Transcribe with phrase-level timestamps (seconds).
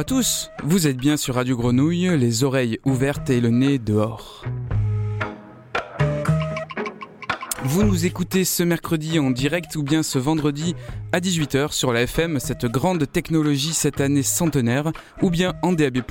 [0.00, 4.46] À tous, vous êtes bien sur Radio Grenouille, les oreilles ouvertes et le nez dehors.
[7.64, 10.74] Vous nous écoutez ce mercredi en direct ou bien ce vendredi
[11.12, 14.92] à 18h sur la FM, cette grande technologie cette année centenaire,
[15.22, 16.02] ou bien en DAB+,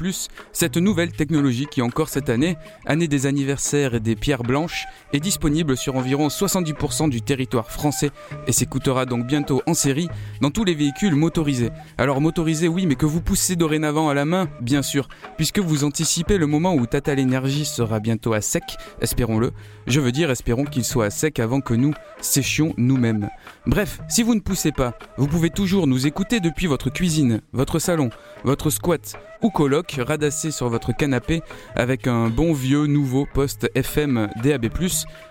[0.52, 5.22] cette nouvelle technologie qui encore cette année, année des anniversaires et des pierres blanches, est
[5.22, 8.12] disponible sur environ 70% du territoire français
[8.48, 10.10] et s'écoutera donc bientôt en série
[10.42, 11.72] dans tous les véhicules motorisés.
[11.98, 15.86] Alors motorisés oui, mais que vous poussez dorénavant à la main, bien sûr, puisque vous
[15.86, 18.64] anticipez le moment où Tata l'énergie sera bientôt à sec,
[19.02, 19.52] espérons-le.
[19.88, 23.30] Je veux dire, espérons qu'il soit à sec avant que nous séchions nous-mêmes.
[23.66, 27.80] Bref, si vous ne poussez pas, vous pouvez toujours nous écouter depuis votre cuisine, votre
[27.80, 28.10] salon,
[28.44, 31.42] votre squat ou coloc, radassé sur votre canapé
[31.76, 34.68] avec un bon vieux nouveau poste FM DAB+.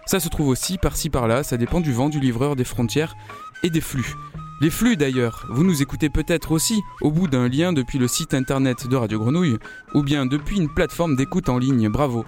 [0.06, 3.14] Ça se trouve aussi par-ci par-là, ça dépend du vent, du livreur, des frontières
[3.62, 4.14] et des flux.
[4.60, 8.34] Les flux d'ailleurs, vous nous écoutez peut-être aussi au bout d'un lien depuis le site
[8.34, 9.58] internet de Radio Grenouille
[9.94, 12.24] ou bien depuis une plateforme d'écoute en ligne, bravo.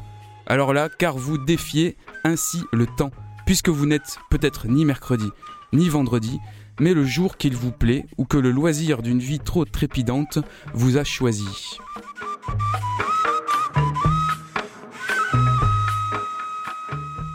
[0.47, 3.11] Alors là, car vous défiez ainsi le temps,
[3.47, 5.29] puisque vous n'êtes peut-être ni mercredi,
[5.73, 6.39] ni vendredi,
[6.81, 10.39] mais le jour qu'il vous plaît ou que le loisir d'une vie trop trépidante
[10.75, 11.79] vous a choisi.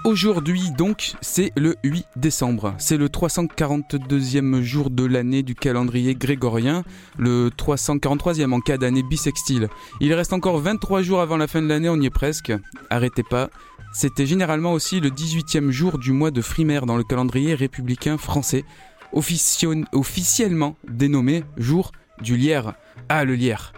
[0.03, 2.75] Aujourd'hui donc, c'est le 8 décembre.
[2.77, 6.83] C'est le 342e jour de l'année du calendrier grégorien,
[7.17, 9.67] le 343e en cas d'année bissextile.
[10.01, 12.53] Il reste encore 23 jours avant la fin de l'année, on y est presque.
[12.91, 13.49] Arrêtez pas.
[13.93, 18.63] C'était généralement aussi le 18e jour du mois de frimaire dans le calendrier républicain français,
[19.15, 22.75] officiellement dénommé jour du lierre.
[23.09, 23.73] Ah, le lierre.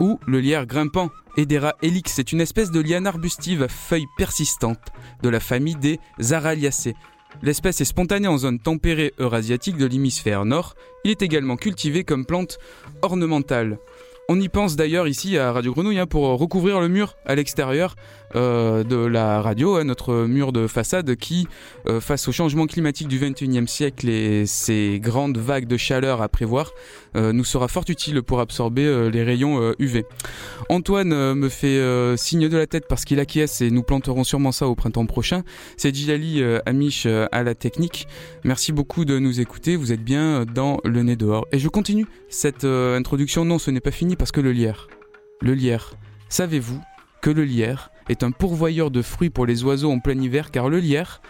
[0.00, 4.88] Ou le lierre grimpant, Edera helix, c'est une espèce de liane arbustive à feuilles persistantes
[5.22, 5.98] de la famille des
[6.32, 6.94] Araliacées.
[7.40, 10.74] L'espèce est spontanée en zone tempérée eurasiatique de l'hémisphère nord.
[11.04, 12.58] Il est également cultivé comme plante
[13.00, 13.78] ornementale.
[14.28, 17.96] On y pense d'ailleurs ici à Radio Grenouille hein, pour recouvrir le mur à l'extérieur
[18.34, 21.46] euh, de la radio, hein, notre mur de façade qui,
[21.86, 26.28] euh, face au changement climatique du 21e siècle et ses grandes vagues de chaleur à
[26.28, 26.72] prévoir,
[27.14, 30.04] euh, nous sera fort utile pour absorber les rayons UV.
[30.68, 31.80] Antoine me fait
[32.16, 35.42] signe de la tête parce qu'il acquiesce et nous planterons sûrement ça au printemps prochain.
[35.76, 38.06] C'est Gilali Amish à la technique.
[38.44, 41.46] Merci beaucoup de nous écouter, vous êtes bien dans le nez dehors.
[41.52, 44.88] Et je continue cette introduction, non ce n'est pas fini parce que le lierre,
[45.40, 45.94] le lierre,
[46.28, 46.80] savez-vous
[47.20, 50.68] que le lierre est un pourvoyeur de fruits pour les oiseaux en plein hiver car
[50.68, 51.20] le lierre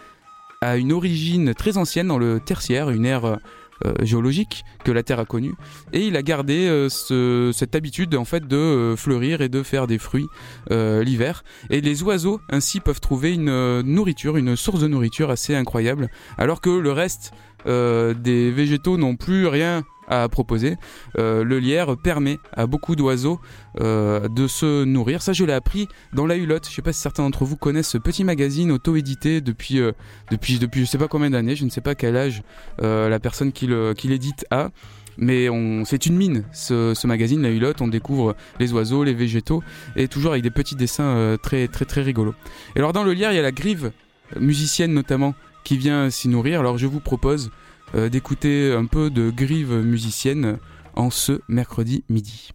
[0.61, 3.39] a une origine très ancienne dans le tertiaire, une ère
[3.85, 5.55] euh, géologique que la Terre a connue
[5.91, 9.87] et il a gardé euh, cette habitude en fait de euh, fleurir et de faire
[9.87, 10.27] des fruits
[10.69, 11.43] l'hiver.
[11.69, 16.61] Et les oiseaux ainsi peuvent trouver une nourriture, une source de nourriture assez incroyable alors
[16.61, 17.33] que le reste
[17.65, 20.77] des végétaux n'ont plus rien à proposer.
[21.17, 23.39] Euh, le lierre permet à beaucoup d'oiseaux
[23.79, 25.21] euh, de se nourrir.
[25.21, 26.67] Ça, je l'ai appris dans la Hulotte.
[26.69, 29.91] Je sais pas si certains d'entre vous connaissent ce petit magazine auto-édité depuis, euh,
[30.31, 31.55] depuis, depuis je sais pas combien d'années.
[31.55, 32.43] Je ne sais pas quel âge
[32.79, 34.69] la personne qui l'édite a.
[35.17, 35.47] Mais
[35.85, 37.81] c'est une mine, ce, magazine, la Hulotte.
[37.81, 39.63] On découvre les oiseaux, les végétaux,
[39.95, 42.33] et toujours avec des petits dessins très, très, très rigolos.
[42.75, 43.91] Et alors, dans le lierre, il y a la grive,
[44.39, 46.59] musicienne notamment, qui vient s'y nourrir.
[46.59, 47.49] Alors, je vous propose euh,
[47.95, 50.57] d'écouter un peu de grive musicienne
[50.95, 52.51] en ce mercredi midi.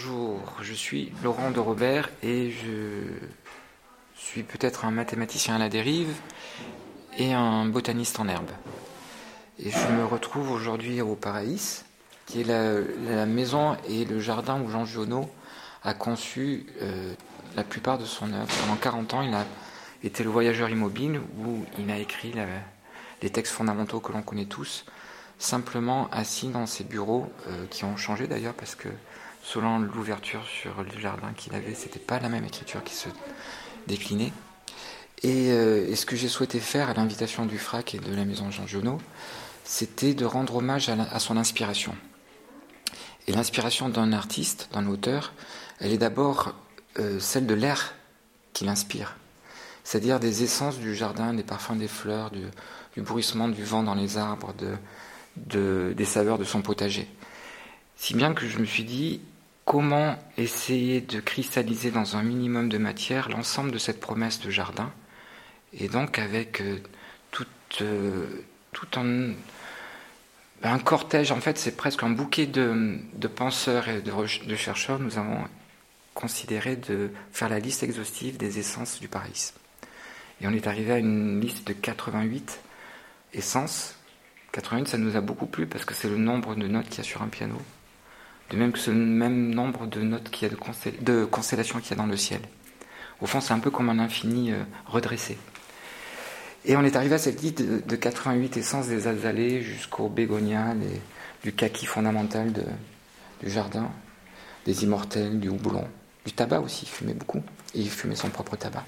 [0.00, 3.02] Bonjour, je suis Laurent de Robert et je
[4.14, 6.14] suis peut-être un mathématicien à la dérive
[7.18, 8.48] et un botaniste en herbe.
[9.58, 11.84] Et je me retrouve aujourd'hui au Paraïs,
[12.26, 15.28] qui est la, maison et le jardin où Jean Giono
[15.82, 17.12] a conçu euh,
[17.56, 18.54] la plupart de son œuvre.
[18.60, 19.44] Pendant 40 ans, il a
[20.04, 22.32] été le voyageur immobile où il a écrit
[23.20, 24.84] les textes fondamentaux que l'on connaît tous,
[25.40, 28.90] simplement assis dans ses bureaux, euh, qui ont changé d'ailleurs parce que
[29.42, 33.08] selon l'ouverture sur le jardin qu'il avait, c'était pas la même écriture qui se
[33.86, 34.32] déclinait.
[35.24, 38.50] Euh, et, ce que j'ai souhaité faire à l'invitation du FRAC et de la maison
[38.50, 38.98] Jean Giono,
[39.64, 41.94] c'était de rendre hommage à, son inspiration.
[43.26, 45.32] Et l'inspiration d'un artiste, d'un auteur,
[45.80, 46.54] elle est d'abord
[46.98, 47.94] euh, celle de l'air
[48.52, 49.16] qui l'inspire,
[49.84, 54.18] c'est-à-dire des essences du jardin, des parfums des fleurs, du, bruissement du vent dans les
[54.18, 54.52] arbres,
[55.36, 57.08] des saveurs de son potager.
[57.98, 59.20] Si bien que je me suis dit,
[59.64, 64.92] comment essayer de cristalliser dans un minimum de matière l'ensemble de cette promesse de jardin,
[65.74, 66.78] et donc avec euh,
[67.32, 67.44] tout,
[67.80, 68.24] euh,
[68.72, 69.34] tout un,
[70.62, 73.00] ben, un, cortège, en fait c'est presque un bouquet de,
[73.34, 75.44] penseurs et de, de, chercheurs, nous avons
[76.14, 79.52] considéré de faire la liste exhaustive des essences du Paris.
[80.40, 82.60] Et on est arrivé à une liste de 88
[83.34, 83.96] essences.
[84.52, 87.00] 88, ça nous a beaucoup plu parce que c'est le nombre de notes qu'il y
[87.00, 87.60] a sur un piano
[88.50, 90.54] de même que ce même nombre de notes qu'il y a
[91.00, 92.40] de, constellations qu'il y a dans le ciel.
[93.20, 95.36] Au fond, c'est un peu comme un infini euh, redressé.
[96.64, 100.74] Et on est arrivé à cette liste de, 88 essences des azalées jusqu'au bégonia,
[101.42, 103.90] du kaki fondamental du jardin,
[104.66, 105.88] des immortels, du houblon,
[106.26, 107.42] du tabac aussi, il fumait beaucoup,
[107.74, 108.84] et il fumait son propre tabac.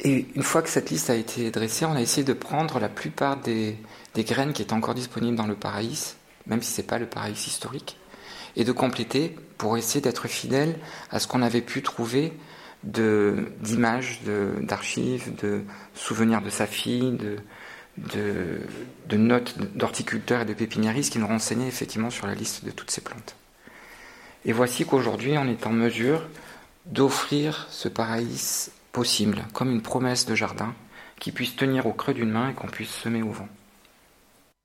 [0.00, 2.88] Et une fois que cette liste a été dressée, on a essayé de prendre la
[2.88, 3.78] plupart des,
[4.14, 6.17] des graines qui étaient encore disponibles dans le Paraïs
[6.48, 7.96] même si ce n'est pas le Paraïs historique,
[8.56, 10.78] et de compléter pour essayer d'être fidèle
[11.10, 12.32] à ce qu'on avait pu trouver
[12.84, 14.20] d'images,
[14.62, 15.62] d'archives, de,
[15.94, 17.18] souvenirs de sa fille,
[17.96, 22.90] de, notes d'horticulteurs et de pépiniéristes qui nous renseignaient effectivement sur la liste de toutes
[22.90, 23.36] ces plantes.
[24.44, 26.26] Et voici qu'aujourd'hui on est en mesure
[26.86, 30.74] d'offrir ce paraïs possible, comme une promesse de jardin
[31.18, 33.48] qui puisse tenir au creux d'une main et qu'on puisse semer au vent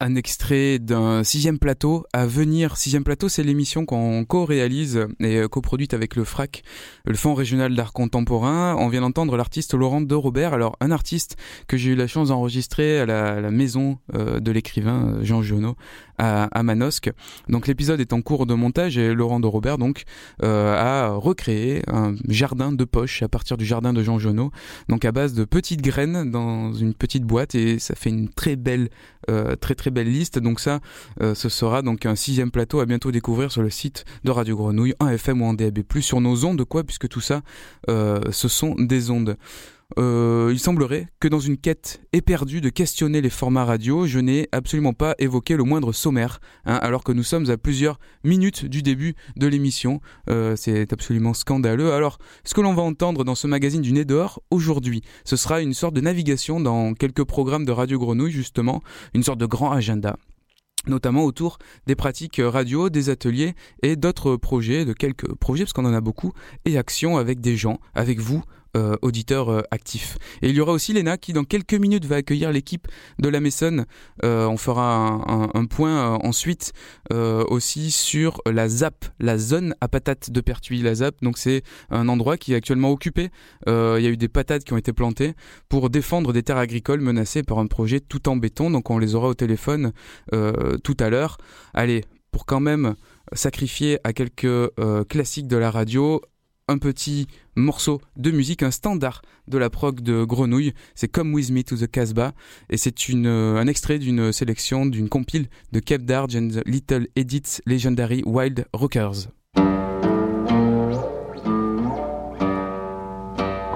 [0.04, 2.76] un extrait d'un sixième plateau à venir.
[2.76, 6.64] Sixième plateau, c'est l'émission qu'on co-réalise et euh, coproduite avec le FRAC,
[7.06, 8.76] le Fonds régional d'art contemporain.
[8.78, 10.54] On vient d'entendre l'artiste Laurent de Robert.
[10.54, 11.38] Alors, un artiste
[11.70, 15.78] que j'ai eu la chance d'enregistrer à la, maison euh, de l'écrivain euh, Jean Giono
[16.18, 17.12] à, Manosque.
[17.50, 20.04] Donc l'épisode est en cours de montage et Laurent de Robert donc
[20.44, 24.52] euh, a recréé un jardin de poche à partir du jardin de Jean Genot,
[24.90, 28.56] donc à base de petites graines dans une petite boîte et ça fait une très
[28.56, 28.90] belle
[29.30, 30.40] euh, très très belle liste.
[30.40, 30.80] Donc ça,
[31.22, 34.56] euh, ce sera donc un sixième plateau à bientôt découvrir sur le site de Radio
[34.56, 37.42] Grenouille en FM ou en DAB+, sur nos ondes quoi, puisque tout ça,
[37.88, 39.38] ce sont des ondes.
[40.00, 44.48] Euh, il semblerait que dans une quête éperdue de questionner les formats radio, je n'ai
[44.52, 48.82] absolument pas évoqué le moindre sommaire, hein, alors que nous sommes à plusieurs minutes du
[48.82, 50.02] début de l'émission.
[50.30, 51.94] Euh, c'est absolument scandaleux.
[51.94, 55.62] Alors, ce que l'on va entendre dans ce magazine du Nez dehors aujourd'hui, ce sera
[55.62, 58.82] une sorte de navigation dans quelques programmes de Radio Grenouille, justement,
[59.14, 60.18] une sorte de grand agenda
[60.86, 65.86] notamment autour des pratiques radio, des ateliers et d'autres projets, de quelques projets, parce qu'on
[65.86, 66.34] en a beaucoup,
[66.66, 68.44] et actions avec des gens, avec vous,
[68.76, 70.18] euh, auditeurs euh, actifs.
[70.42, 72.88] Et il y aura aussi Léna qui dans quelques minutes va accueillir l'équipe
[73.20, 73.86] de la Maison.
[74.24, 75.22] Euh, on fera
[75.54, 76.74] un, point ensuite
[77.12, 80.82] aussi sur la ZAP, la zone à patates de Pertuis.
[80.82, 81.62] La ZAP, donc c'est
[81.92, 83.30] un endroit qui est actuellement occupé.
[83.68, 85.34] il y a eu des patates qui ont été plantées
[85.70, 88.72] pour défendre des terres agricoles menacées par un projet tout en béton.
[88.72, 89.94] Donc on les aura au téléphone
[90.32, 91.38] tout à l'heure.
[91.74, 92.96] Allez, pour quand même
[93.34, 94.72] sacrifier à quelques
[95.08, 96.22] classiques de la radio,
[96.68, 100.74] un petit morceau de musique, un standard de la prog de Grenouille.
[100.96, 102.34] C'est Come With Me to the Casbah
[102.70, 107.62] et c'est euh, un extrait d'une sélection d'une compile de Kev Darge and Little Edits
[107.66, 109.30] Legendary Wild Rockers.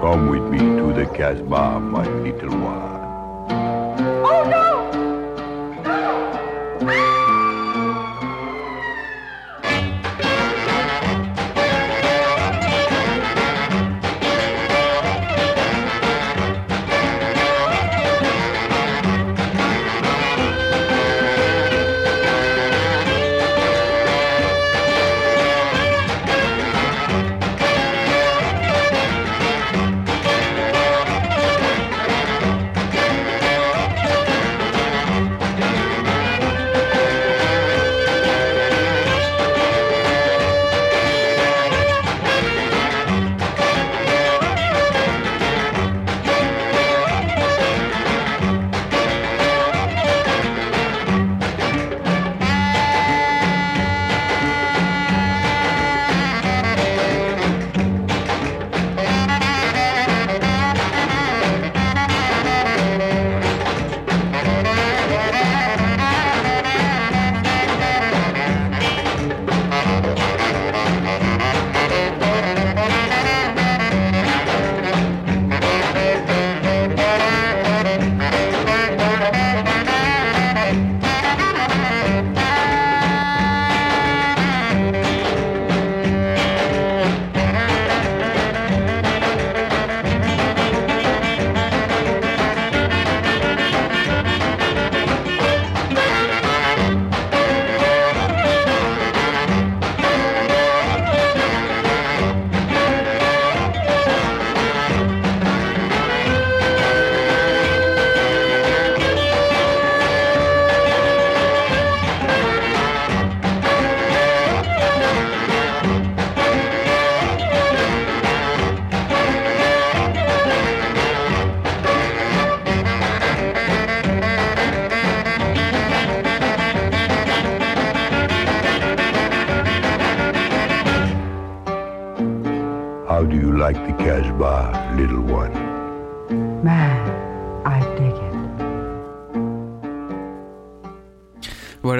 [0.00, 2.98] Come with me to the Casbah, my little one.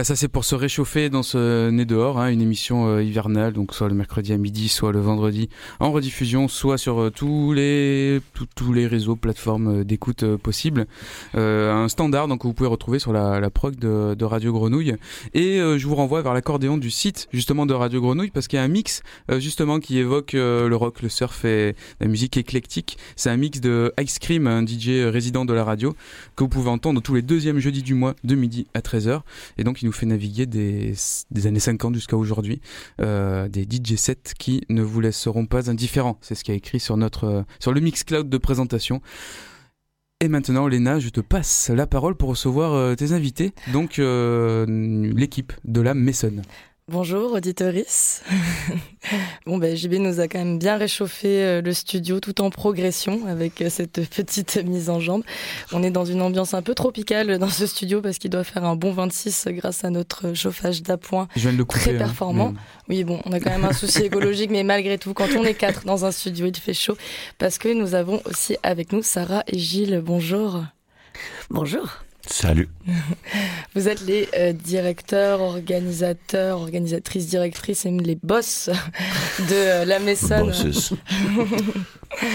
[0.09, 3.75] Ça c'est pour se réchauffer dans ce nez dehors, hein, une émission euh, hivernale, donc
[3.75, 5.51] soit le mercredi à midi, soit le vendredi
[5.81, 8.23] en rediffusion, soit sur euh, tous les
[8.57, 10.87] tous les réseaux, plateformes euh, d'écoute possibles.
[11.35, 14.97] un standard donc que vous pouvez retrouver sur la, la prog de, Radio Grenouille.
[15.35, 18.61] Et je vous renvoie vers l'accordéon du site justement de Radio Grenouille parce qu'il y
[18.61, 19.03] a un mix
[19.39, 22.99] justement qui évoque le rock, le surf et la musique éclectique.
[23.17, 25.95] C'est un mix de Ice Cream, un DJ résident de la radio
[26.37, 29.21] que vous pouvez entendre tous les deuxièmes jeudis du mois de midi à 13h.
[29.59, 30.95] Et donc il nous fait naviguer des,
[31.45, 32.61] années 50 jusqu'à aujourd'hui,
[33.01, 36.19] euh, des DJ sets qui ne vous laisseront pas indifférents.
[36.21, 39.01] C'est ce qui a écrit sur notre euh, sur le Mixcloud de présentation.
[40.21, 45.53] Et maintenant, Léna, je te passe la parole pour recevoir euh, tes invités, donc l'équipe
[45.65, 46.43] de la Maison.
[46.91, 48.23] Bonjour auditoris.
[49.47, 53.27] bon ben JB nous a quand même bien réchauffé euh, le studio tout en progression
[53.27, 55.23] avec euh, cette petite mise en jambe.
[55.73, 58.65] On est dans une ambiance un peu tropicale dans ce studio parce qu'il doit faire
[58.65, 61.29] un bon 26 grâce à notre chauffage d'appoint
[61.69, 62.55] très hein, performant.
[62.89, 65.53] Oui bon, on a quand même un souci écologique mais malgré tout quand on est
[65.53, 66.97] quatre dans un studio, il fait chaud
[67.37, 70.01] parce que nous avons aussi avec nous Sarah et Gilles.
[70.03, 70.65] Bonjour.
[71.51, 72.08] Bonjour.
[72.31, 72.69] Salut.
[73.75, 78.69] Vous êtes les euh, directeurs, organisateurs, organisatrices, directrices et les boss
[79.39, 80.51] de euh, la Maison.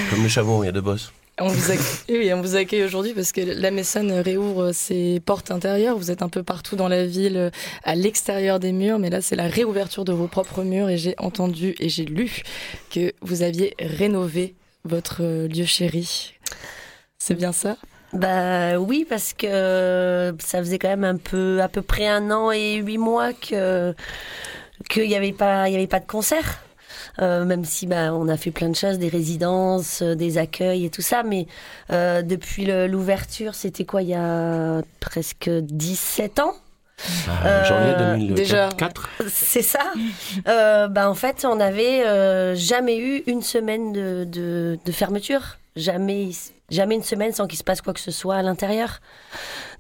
[0.10, 1.12] Comme le chavon, il y a deux boss.
[1.40, 5.50] On vous accueille, oui, on vous accueille aujourd'hui parce que la Maison réouvre ses portes
[5.50, 5.98] intérieures.
[5.98, 7.52] Vous êtes un peu partout dans la ville,
[7.84, 11.16] à l'extérieur des murs, mais là c'est la réouverture de vos propres murs et j'ai
[11.18, 12.44] entendu et j'ai lu
[12.92, 14.54] que vous aviez rénové
[14.86, 16.34] votre euh, lieu chéri.
[17.18, 17.78] C'est bien ça?
[18.14, 22.52] Bah oui, parce que ça faisait quand même un peu, à peu près un an
[22.52, 23.94] et huit mois que
[24.90, 26.62] qu'il n'y avait pas, il y avait pas de concert.
[27.20, 30.86] Euh, même si bah, on a fait plein de choses, des résidences, euh, des accueils
[30.86, 31.46] et tout ça, mais
[31.92, 36.54] euh, depuis l'ouverture, c'était quoi, il y a presque 17 ans?
[37.28, 39.94] Ah, janvier 2004 C'est ça.
[40.46, 45.58] bah, en fait, on n'avait jamais eu une semaine de, de, de fermeture.
[45.76, 46.32] Jamais
[46.70, 49.00] jamais une semaine sans qu'il se passe quoi que ce soit à l'intérieur.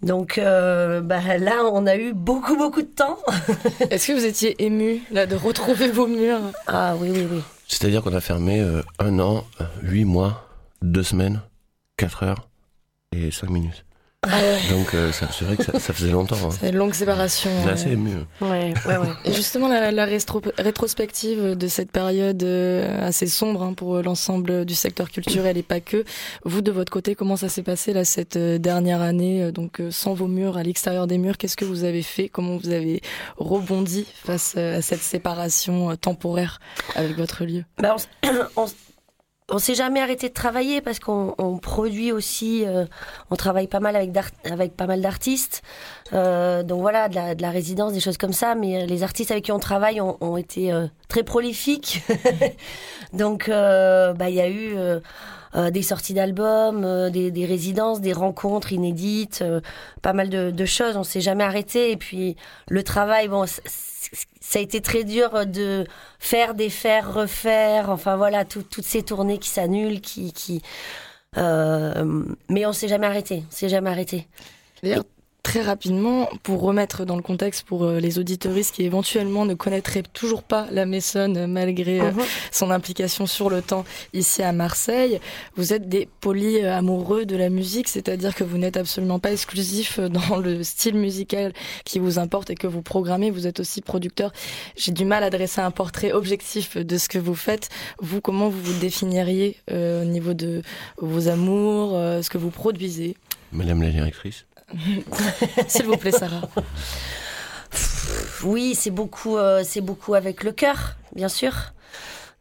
[0.02, 3.18] Donc euh, bah, là, on a eu beaucoup, beaucoup de temps.
[3.90, 6.52] Est-ce que vous étiez ému là, de retrouver vos murs?
[6.68, 7.42] Ah oui, oui, oui.
[7.68, 9.46] C'est-à-dire qu'on a fermé euh, un an,
[9.82, 10.48] huit mois,
[10.82, 11.42] deux semaines,
[11.98, 12.48] quatre heures
[13.12, 13.86] et cinq minutes.
[14.24, 14.40] Ah
[14.70, 16.38] Donc euh, c'est vrai que ça, faisait longtemps.
[16.46, 16.50] Hein.
[16.60, 17.50] C'est une longue séparation.
[17.64, 18.12] C'est assez ému.
[18.42, 19.08] Ouais, ouais, ouais.
[19.26, 25.10] Et justement, la, rétrospective de cette période euh, assez sombre hein, pour l'ensemble du secteur
[25.10, 26.06] culturel et pas que.
[26.46, 30.14] Vous, de votre côté, comment ça s'est passé là cette euh, dernière année Donc sans
[30.14, 33.02] vos murs, à l'extérieur des murs, qu'est-ce que vous avez fait Comment vous avez
[33.38, 36.60] rebondi face à cette séparation temporaire
[36.96, 37.64] avec votre lieu?
[37.78, 38.30] Bah, on,
[38.64, 38.68] on
[39.58, 42.86] s'est jamais arrêté de travailler parce qu'on produit aussi, euh,
[43.30, 44.12] on travaille pas mal avec,
[44.46, 45.62] avec pas mal d'artistes.
[46.14, 48.56] Euh, donc voilà, de la, de résidence, des choses comme ça.
[48.56, 50.72] Mais euh, les artistes avec qui on travaille ont, été
[51.10, 52.02] très prolifiques.
[53.14, 54.76] donc bah il y a eu
[55.72, 59.44] des sorties d'albums, des, des, résidences, des rencontres inédites,
[60.02, 60.98] pas mal de, de choses.
[60.98, 61.92] On s'est jamais arrêté.
[61.92, 62.36] Et puis
[62.70, 63.46] le travail, bon
[64.42, 65.86] ça a été très dur de
[66.20, 67.90] faire, défaire, refaire.
[67.90, 70.62] Enfin voilà, toutes ces tournées qui s'annulent, qui, qui
[71.38, 73.44] euh, mais on s'est jamais arrêté.
[73.48, 74.28] On s'est jamais arrêté.
[75.44, 80.02] Très rapidement, pour remettre dans le contexte pour euh, les auditoristes qui éventuellement ne connaîtraient
[80.02, 82.26] toujours pas la Maison euh, malgré euh, uh-huh.
[82.50, 83.84] son implication sur le temps
[84.14, 85.20] ici à Marseille,
[85.58, 90.00] vous êtes des polis amoureux de la musique, c'est-à-dire que vous n'êtes absolument pas exclusif
[90.00, 91.52] dans le style musical
[91.84, 94.32] qui vous importe et que vous programmez, vous êtes aussi producteur.
[94.78, 97.68] J'ai du mal à dresser un portrait objectif de ce que vous faites.
[98.00, 100.62] Vous, comment vous vous définiriez au niveau de
[100.98, 103.18] vos amours, ce que vous produisez?
[103.52, 104.46] Madame la directrice
[105.68, 106.42] S'il vous plaît, Sarah.
[108.44, 111.54] Oui, c'est beaucoup, euh, c'est beaucoup avec le cœur, bien sûr.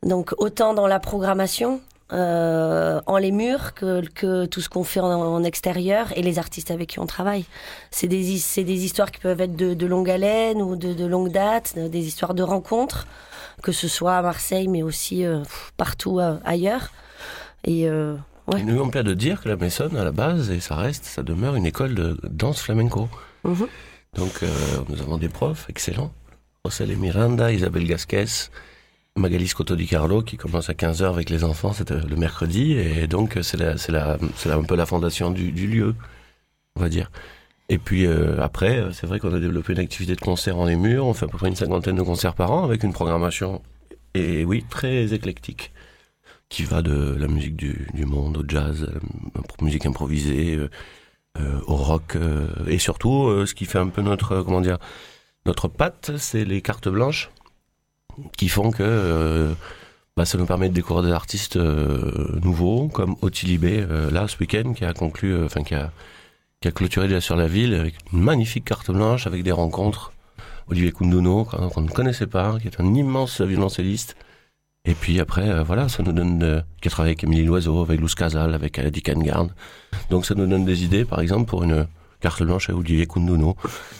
[0.02, 1.80] Donc autant dans la programmation,
[2.12, 6.90] euh, en les murs, que, tout ce qu'on fait en, extérieur et les artistes avec
[6.90, 7.44] qui on travaille.
[7.90, 12.34] C'est des, histoires qui peuvent être de, longue haleine ou de, longue date, des histoires
[12.34, 13.06] de rencontres,
[13.62, 15.42] que ce soit à Marseille, mais aussi euh,
[15.76, 16.90] partout ailleurs.
[17.64, 17.88] Et
[18.56, 21.22] il nous plaît de dire que la Maison, à la base, et ça reste, ça
[21.22, 23.08] demeure une école de danse flamenco.
[23.44, 23.66] Mhm.
[24.16, 24.48] Donc, euh,
[24.88, 26.12] nous avons des profs excellents.
[26.64, 28.50] Roselle Miranda, Isabelle Gasquez,
[29.16, 32.72] Magali Scotto Di Carlo, qui commence à 15h avec les enfants, c'est le mercredi.
[32.72, 35.94] Et donc, c'est la, c'est la, c'est un peu la fondation du, lieu,
[36.76, 37.10] on va dire.
[37.68, 40.76] Et puis euh, après, c'est vrai qu'on a développé une activité de concert en les
[40.76, 41.06] murs.
[41.06, 43.62] On fait à peu près une cinquantaine de concerts par an avec une programmation,
[44.14, 45.72] et oui, très éclectique
[46.52, 48.86] qui va de la musique du, monde au jazz,
[49.62, 50.68] musique improvisée, euh,
[51.40, 54.76] euh, au rock, euh, et surtout, ce qui fait un peu notre, comment dire,
[55.46, 57.30] notre patte, c'est les cartes blanches
[58.36, 59.54] qui font que
[60.14, 64.84] bah, ça nous permet de découvrir des artistes nouveaux, comme Otilibé, là, ce week-end, qui
[64.84, 65.90] a conclu, enfin, qui a
[66.70, 70.12] clôturé déjà sur la ville avec une magnifique carte blanche avec des rencontres.
[70.68, 74.16] Olivier Kunduno, qu'on ne connaissait pas, qui est un immense violoncelliste.
[74.84, 77.82] Et puis après, euh, voilà, ça nous donne, euh, qui a travaillé avec Émilie Loiseau,
[77.82, 79.46] avec Luz Casal, avec Adi Kangard.
[80.10, 81.86] Donc ça nous donne des idées, par exemple, pour une
[82.20, 83.56] carte blanche à Olivier Kunduno.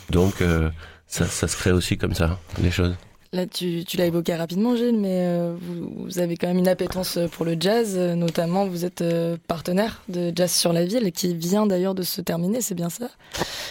[0.09, 0.69] Donc euh,
[1.07, 2.95] ça, ça se crée aussi comme ça, les choses.
[3.33, 7.45] Là, tu, l'as évoqué rapidement, Gilles, mais euh, vous, avez quand même une appétence pour
[7.45, 7.95] le jazz.
[7.97, 12.03] euh, Notamment, vous êtes euh, partenaire de Jazz sur la ville, qui vient d'ailleurs de
[12.03, 13.09] se terminer, c'est bien ça?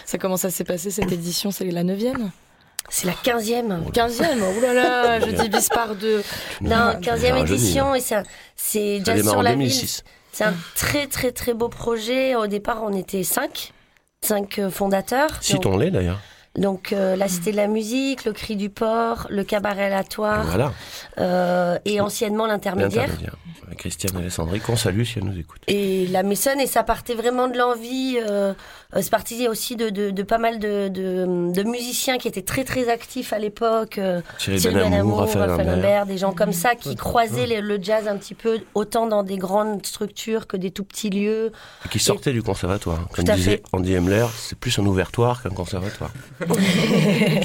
[0.04, 1.52] Ça commence à s'est passé cette édition?
[1.52, 2.32] C'est la neuvième?
[2.88, 3.90] C'est la 15e.
[3.92, 6.22] 15e Oh là là, je divise par deux.
[6.60, 7.40] Non, Ça 15e rajeunit.
[7.54, 8.00] édition et
[8.56, 9.58] c'est démarre sur la ville.
[9.68, 10.04] 2006.
[10.32, 12.34] C'est un très très très beau projet.
[12.36, 13.72] Au départ, on était cinq,
[14.22, 15.28] cinq euh, fondateurs.
[15.30, 16.20] Donc, Citons-les d'ailleurs.
[16.56, 20.72] donc, euh, la Cité de la Musique, le Cri du Port, le Cabaret aléatoire Voilà,
[21.18, 23.10] euh, et anciennement l'Intermédiaire.
[23.78, 25.62] Christiane Alessandri, qu'on salue si elle nous écoute.
[25.66, 28.18] Et la Maison, et ça partait vraiment de l'envie.
[28.28, 28.52] Euh,
[29.00, 32.64] c'est parti aussi de, de, de pas mal de, de, de musiciens qui étaient très
[32.64, 33.96] très actifs à l'époque.
[33.98, 35.68] euh, Thierry Cyril Benamour, Benamour, Raphaël.
[35.68, 39.22] Imbert, des gens comme ça qui croisaient les- le jazz un petit peu autant dans
[39.22, 41.52] des grandes structures que des tout petits lieux.
[41.86, 43.08] Et qui sortait du conservatoire.
[43.14, 43.62] Comme disait.
[43.72, 46.10] Andy Hemler, c'est plus un ouvertoire qu'un conservatoire.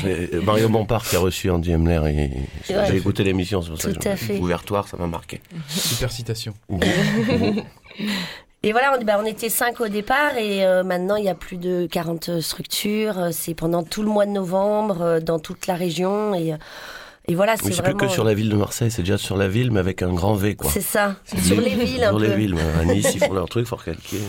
[0.05, 2.29] Euh, Mario Bompard qui a reçu Andy Hemler et
[2.67, 2.97] j'ai Ouais.
[2.97, 4.37] écouté l'émission, c'est pour ça Tout que à fait.
[4.39, 5.41] ouvertoire, ça m'a marqué.
[5.67, 6.53] Super citation.
[8.67, 11.35] Et voilà, on, bah, on était cinq au départ et euh, maintenant il y a
[11.35, 13.17] plus de 40 structures.
[13.17, 16.53] Euh, C'est pendant tout le mois de novembre euh, dans toute la région et,
[17.29, 17.97] et voilà, c'est vraiment.
[17.97, 20.13] plus que sur la ville de Marseille, c'est déjà sur la ville, mais avec un
[20.13, 20.69] grand V, quoi.
[20.69, 22.25] C'est ça, sur les villes un Sur peu.
[22.25, 24.19] les villes, à Nice, ils font leur truc, Fort Calquier.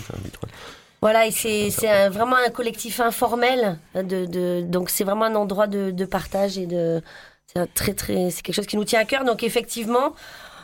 [1.00, 3.78] Voilà, et c'est vraiment un collectif informel.
[3.96, 7.02] De, de, donc c'est vraiment un endroit de, de partage et de.
[7.46, 8.30] C'est très très.
[8.30, 9.24] C'est quelque chose qui nous tient à cœur.
[9.24, 10.14] Donc effectivement,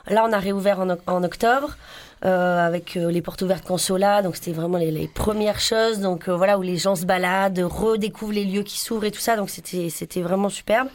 [0.09, 1.77] là on a réouvert en octobre.
[2.25, 6.29] Euh, avec euh, les portes ouvertes Consola, donc c'était vraiment les, les premières choses, donc
[6.29, 9.37] euh, voilà où les gens se baladent, redécouvrent les lieux qui s'ouvrent et tout ça,
[9.37, 10.89] donc c'était c'était vraiment superbe.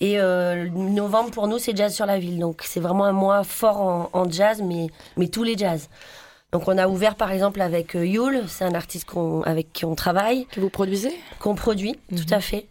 [0.00, 3.44] Et euh, novembre pour nous c'est jazz sur la ville, donc c'est vraiment un mois
[3.44, 5.88] fort en, en jazz, mais mais tous les jazz.
[6.52, 9.84] Donc on a ouvert par exemple avec euh, Yule, c'est un artiste qu'on- avec qui
[9.84, 11.12] on travaille, Que vous produisez?
[11.40, 12.66] Qu'on produit, tout à fait,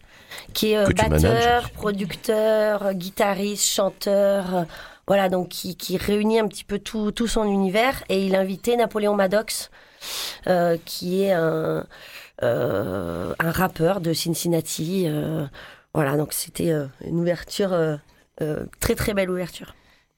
[0.53, 1.21] qui est euh, manages.
[1.21, 4.63] batteur, producteur, guitariste, chanteur, euh,
[5.07, 8.39] voilà donc qui, qui réunit un petit peu tout, tout son univers et il a
[8.39, 9.69] invité Napoléon Maddox,
[10.47, 11.85] euh, qui est un,
[12.41, 15.45] euh, un rappeur de Cincinnati, euh,
[15.93, 17.95] voilà donc c'était euh, une ouverture, euh,
[18.41, 19.75] euh, très très belle ouverture.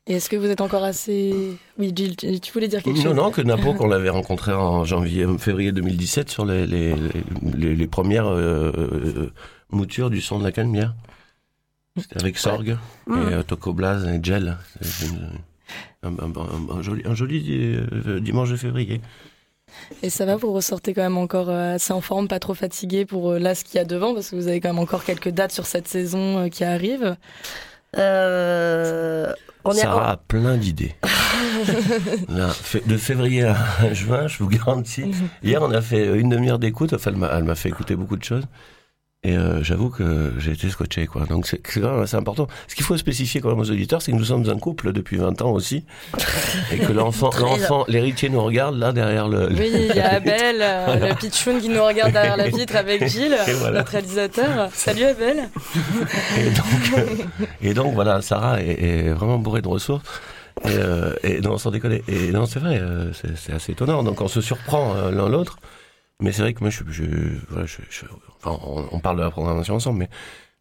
[0.08, 1.58] Et est-ce que vous êtes encore assez...
[1.80, 4.54] Oui, Gilles, tu tu voulais dire quelque Non, chose non, que Napo, qu'on l'avait rencontré
[4.54, 6.94] en janvier, février 2017 sur les, les,
[7.58, 8.32] les, les premières
[9.72, 10.94] moutures du son de la calmière.
[11.98, 12.78] C'était avec Sorg
[13.08, 13.40] Mm.
[13.40, 14.58] et Toko Blaz et Gel.
[16.04, 19.02] Un, un- un- un joli, un joli euh, dimanche de février.
[20.04, 23.06] Et ça va, vous ressortez quand même encore euh, assez en forme, pas trop fatigué
[23.06, 25.30] pour là ce qu'il y a devant, parce que vous avez quand même encore quelques
[25.30, 27.16] dates sur cette saison qui arrivent.
[27.98, 29.32] Euh,
[29.64, 30.96] on est Sarah a plein d'idées.
[32.88, 33.56] De février à
[33.94, 35.12] juin, je vous garantis.
[35.44, 36.94] Hier, on a fait une demi-heure d'écoute.
[36.94, 38.44] Enfin, elle m'a fait écouter beaucoup de choses.
[39.26, 41.26] Et euh, j'avoue que j'ai été scotché, quoi.
[41.26, 42.48] Donc c'est quand même assez important.
[42.68, 45.18] Ce qu'il faut spécifier quand même aux auditeurs, c'est que nous sommes un couple depuis
[45.18, 45.84] 20 ans aussi.
[46.72, 49.48] Et que l'enfant, l'enfant, l'héritier nous regarde là derrière le...
[49.48, 53.08] Oui, il y a Abel, euh, le pitchoun qui nous regarde derrière la vitre avec
[53.08, 53.80] Gilles, voilà.
[53.80, 54.70] notre réalisateur.
[54.74, 55.50] Salut Abel
[56.38, 57.06] Et donc,
[57.64, 60.04] et donc voilà, Sarah est, est vraiment bourrée de ressources.
[60.66, 62.04] Et, euh, et non, sans déconner.
[62.08, 64.04] Et non, c'est vrai, euh, c'est assez étonnant.
[64.04, 65.58] Donc on se surprend l'un l'autre.
[66.22, 67.04] Mais c'est vrai que moi, je, je,
[67.50, 68.06] voilà, je, je-
[68.46, 70.10] enfin, on, on parle de la programmation ensemble, mais,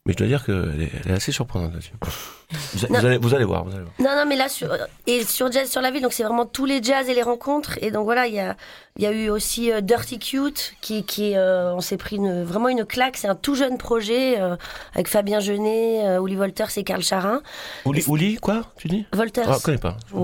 [0.07, 1.93] mais je dois dire qu'elle est, elle est assez surprenante là-dessus.
[2.03, 3.95] Vous, vous allez, vous allez voir, vous allez voir.
[3.99, 4.69] Non, non, mais là, sur,
[5.07, 7.79] et sur Jazz sur la ville, donc c'est vraiment tous les jazz et les rencontres.
[7.83, 8.55] Et donc voilà, il y a,
[8.97, 12.45] il y a eu aussi euh, Dirty Cute, qui, qui euh, on s'est pris une,
[12.45, 13.17] vraiment une claque.
[13.17, 14.57] C'est un tout jeune projet euh,
[14.95, 17.41] avec Fabien Genet, euh, Uli Wolters et Karl Charin.
[17.87, 19.07] Ouli, Ouli, quoi, tu dis?
[19.13, 19.47] Wolters.
[19.49, 19.97] Ah, je connais pas.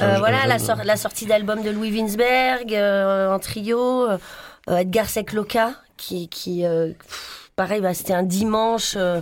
[0.00, 4.18] Euh, voilà, la, la sortie d'album de Louis Winsberg euh, en trio, euh, euh,
[4.68, 8.94] Edgar Secloca, qui, qui euh, pff, pareil, bah, c'était un dimanche.
[8.96, 9.20] euh,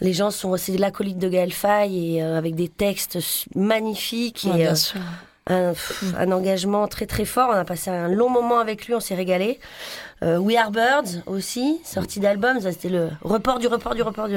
[0.00, 3.18] les gens sont, c'est l'acolyte de Gaël Faye et euh, avec des textes
[3.54, 4.46] magnifiques.
[4.46, 5.00] Ouais, et, Bien euh, sûr.
[5.46, 5.72] un,
[6.16, 7.50] un, engagement très très fort.
[7.52, 9.60] On a passé un long moment avec lui, on s'est régalé.
[10.22, 14.28] Euh, We Are Birds aussi, sortie d'album, ça c'était le report du report du report
[14.28, 14.36] du...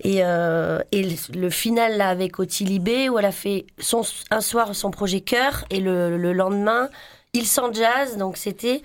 [0.00, 1.02] Et, euh, et
[1.34, 5.20] le, final là avec Ottilie B où elle a fait son, un soir son projet
[5.20, 6.88] Cœur et le, le lendemain
[7.34, 8.82] Il sent jazz, donc c'était...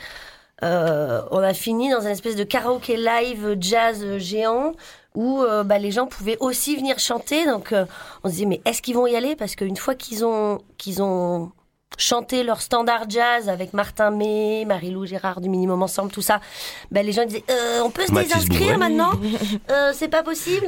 [0.64, 4.74] Euh, on a fini dans une espèce de karaoké live jazz géant
[5.14, 7.46] où euh, bah, les gens pouvaient aussi venir chanter.
[7.46, 7.86] Donc euh,
[8.24, 9.36] on se disait mais est-ce qu'ils vont y aller?
[9.36, 11.52] Parce qu'une fois qu'ils ont qu'ils ont
[12.00, 16.42] chanté leur standard jazz avec Martin May, Marie-Lou Gérard du Minimum Ensemble, tout ça,
[16.92, 17.44] bah, les gens disaient
[17.84, 19.12] on peut se désinscrire maintenant?
[19.94, 20.68] C'est pas possible.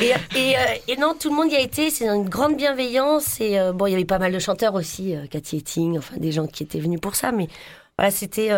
[0.00, 0.54] Et, et,
[0.88, 1.90] et, non, tout le monde y a été.
[1.90, 3.40] C'est une grande bienveillance.
[3.40, 6.46] Et bon, il y avait pas mal de chanteurs aussi, Cathy Etting, enfin des gens
[6.46, 7.48] qui étaient venus pour ça, mais
[7.98, 8.50] voilà, c'était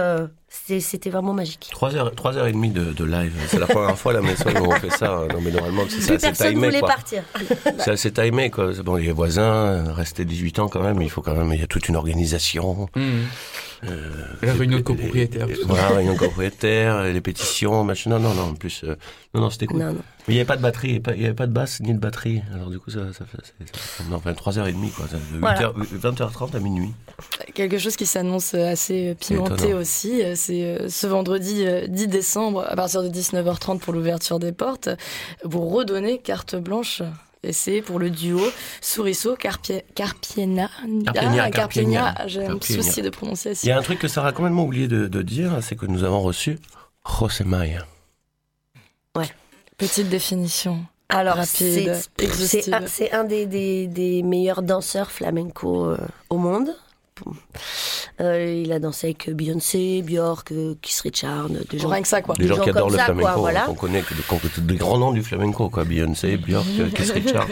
[0.81, 1.69] c'était vraiment magique.
[1.71, 3.33] 3 heures, 3 heures et demie de, de live.
[3.49, 5.27] C'est la première fois à la maison où on fait ça.
[5.33, 6.69] Non, mais normalement, c'est assez timé.
[6.69, 6.89] voulait quoi.
[6.89, 7.23] partir.
[7.79, 8.73] c'est assez timé, quoi.
[8.85, 11.67] Bon, les voisins, rester 18 ans quand même, il faut quand même, il y a
[11.67, 12.89] toute une organisation.
[12.95, 13.03] Mmh.
[13.89, 14.11] Euh,
[14.43, 15.47] la réunion de copropriétaires.
[15.67, 18.11] Voilà, réunion de copropriétaires, les pétitions, machin.
[18.11, 18.97] Non, non, non, en plus, euh,
[19.35, 19.81] non, non, c'était cool.
[19.81, 20.03] Non, non.
[20.27, 21.99] Mais il n'y avait pas de batterie, il n'y avait pas de basse ni de
[21.99, 22.43] batterie.
[22.55, 25.07] Alors du coup, ça, ça fait, ça, non, enfin, 3h30, quoi.
[25.07, 25.73] De voilà.
[26.01, 26.93] 20h, 20h30 à minuit.
[27.55, 33.03] Quelque chose qui s'annonce assez pimenté aussi, c'est euh, ce vendredi 10 décembre, à partir
[33.03, 34.89] de 19h30 pour l'ouverture des portes,
[35.45, 37.03] vous redonnez carte blanche
[37.45, 38.41] et c'est pour le duo
[38.81, 39.83] Sourisso Carpiena.
[39.95, 40.71] Carpiena,
[41.45, 42.15] ah, Carpiena.
[42.27, 43.67] J'ai un souci de prononciation.
[43.67, 45.87] Il y a un truc que Sarah a complètement oublié de, de dire, c'est que
[45.87, 46.59] nous avons reçu
[47.07, 47.87] José Maya.
[49.17, 49.29] Ouais.
[49.77, 50.85] Petite définition.
[51.09, 51.89] Alors, c'est
[52.73, 55.99] un, un des, des, des, meilleurs danseurs flamenco euh,
[56.31, 56.75] au monde.
[58.21, 62.35] Euh, il a dansé avec Beyoncé, Björk, Keith Richards, des gens, Rien que ça, quoi.
[62.37, 63.71] Des, gens, qui adorent le flamenco, quoi, voilà.
[63.71, 64.15] on connaît que
[64.61, 65.85] des, grands noms du flamenco, quoi.
[65.85, 67.49] Beyoncé, Björk, Keith Richards.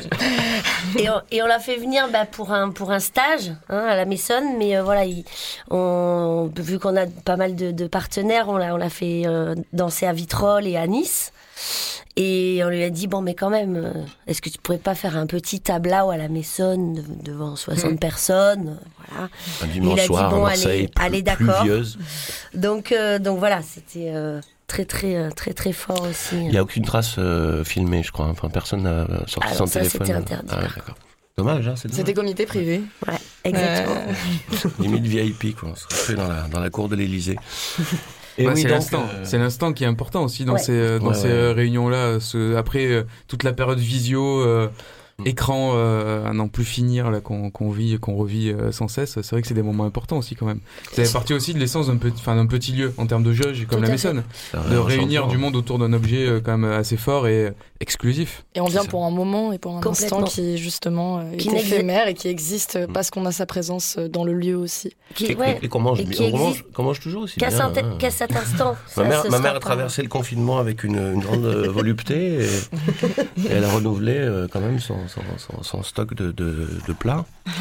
[0.99, 3.97] et on, et on l'a fait venir bah, pour, un, pour un stage hein, à
[3.97, 5.25] la Maison, mais euh, voilà, il,
[5.71, 10.13] on, vu qu'on a pas mal de, de partenaires, on l'a fait euh, danser à
[10.13, 11.33] Vitrolles et à Nice.
[12.17, 14.95] Et on lui a dit, bon, mais quand même, euh, est-ce que tu pourrais pas
[14.95, 16.95] faire un petit tableau à la Maison
[17.25, 17.97] devant 60 mmh.
[17.97, 19.29] personnes voilà.
[19.63, 21.65] Un dimanche il a soir, dit, bon, allez, allez d'accord.
[22.55, 26.37] Donc, euh, donc voilà, c'était euh, très, très, très, très fort aussi.
[26.37, 27.19] Il n'y a aucune trace
[27.65, 28.27] filmée, je crois.
[28.27, 30.07] Enfin, personne n'a sorti Alors, son ça, téléphone.
[30.07, 30.49] C'était interdit.
[30.51, 30.97] Ah, d'accord.
[31.39, 32.83] Dommage, hein, C'était comité privé.
[33.09, 33.97] Ouais, exactement.
[34.79, 35.71] Limite VIP, quoi.
[35.71, 37.39] On serait fait dans la, dans la cour de l'Elysée.
[38.39, 39.05] Bah, c'est l'instant.
[39.13, 42.19] Euh, c'est l'instant qui est important aussi dans ces, euh, dans ces euh, réunions-là.
[42.57, 44.71] Après toute la période visio, Mm.
[45.25, 49.31] Écran euh, à n'en plus finir là qu'on vit qu'on revit euh, sans cesse c'est
[49.31, 50.61] vrai que c'est des moments importants aussi quand même.
[50.93, 53.53] C'est partie aussi de l'essence d'un petit enfin d'un petit lieu en termes de jeu
[53.69, 54.23] comme la Maison
[54.55, 58.45] de réunir du monde autour d'un objet euh, quand même assez fort et exclusif.
[58.55, 62.09] Et on vient pour un moment et pour un instant qui justement qui est éphémère
[62.09, 62.93] et qui existe mm.
[62.93, 64.95] parce qu'on a sa présence dans le lieu aussi.
[65.15, 66.01] Qui, ouais, et, qu'on mange,
[66.79, 67.73] on mange, toujours aussi qu'à hein.
[68.11, 68.77] cet instant.
[68.97, 72.45] Ma mère, ma mère a traversé le confinement avec une, une grande volupté et,
[73.45, 74.97] et, elle a renouvelé quand même son,
[75.63, 77.25] son, stock de, de, de plats.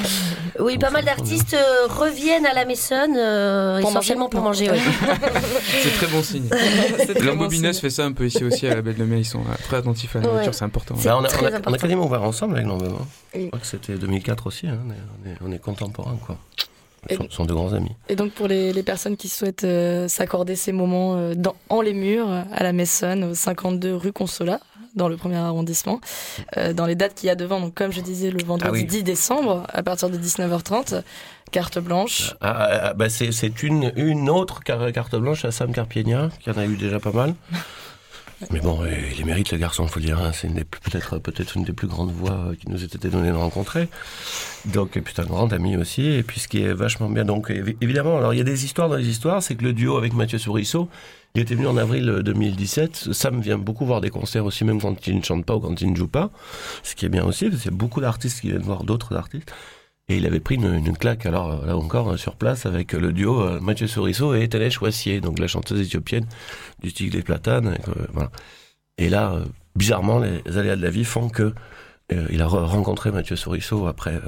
[0.60, 4.68] Oui, pas mal d'artistes euh, reviennent à la Maison euh, essentiellement pour manger.
[5.82, 6.50] c'est très bon signe.
[7.26, 9.20] L'Ambobinus fait ça un peu ici aussi à la Belle de Mai.
[9.20, 10.96] Ils sont euh, très attentifs à la nourriture, c'est important.
[11.04, 11.30] Bah, on, a,
[11.68, 13.06] on, a, quasiment ouvert ensemble avec l'Ambobin.
[13.34, 14.68] Je crois que c'était 2004 aussi.
[14.68, 14.80] Hein.
[14.86, 16.38] On, est, on, est, contemporains, quoi.
[17.10, 17.96] Ils sont, sont, de grands amis.
[18.10, 19.66] Et donc pour les, les personnes qui souhaitent
[20.08, 24.60] s'accorder ces moments dans, en les murs, à la Maison, au 52 rue Consola,
[24.96, 26.00] dans le premier arrondissement,
[26.58, 27.60] euh, dans les dates qu'il y a devant.
[27.60, 31.04] Donc, comme je disais, le vendredi 10 ah décembre, à partir de 19h30,
[31.52, 32.34] carte blanche.
[32.42, 36.58] Ah, ah, ah bah c'est une, une autre carte blanche à Sam Carpienia, qui en
[36.58, 37.36] a eu déjà pas mal.
[38.50, 38.80] Mais bon,
[39.18, 40.20] il mérite le garçon, faut dire.
[40.20, 40.32] Hein.
[40.34, 43.88] C'est peut-être peut-être une des plus grandes voix qui nous ait été donnée de rencontrer.
[44.66, 46.08] Donc, et puis un grand ami aussi.
[46.08, 47.24] Et puis ce qui est vachement bien.
[47.24, 49.44] Donc évidemment, alors il y a des histoires dans les histoires.
[49.44, 50.90] C'est que le duo avec Mathieu Sourisseau,
[51.36, 53.14] il était venu en avril 2017.
[53.14, 55.80] Sam vient beaucoup voir des concerts aussi, même quand il ne chante pas ou quand
[55.80, 56.30] il ne joue pas.
[56.84, 59.16] Ce qui est bien aussi, parce qu'il y a beaucoup d'artistes qui viennent voir d'autres
[59.16, 59.52] artistes.
[60.10, 63.62] Et il avait pris une, claque, alors là encore, sur place, avec le duo euh,
[63.62, 66.26] Mathieu Souriceau et Télèche Wassier, donc la chanteuse éthiopienne
[66.84, 67.78] du Tigre des Platanes.
[68.98, 71.54] Et, euh, là, euh, bizarrement, les aléas de la vie font que
[72.30, 74.20] il a rencontré Mathieu Souriceau après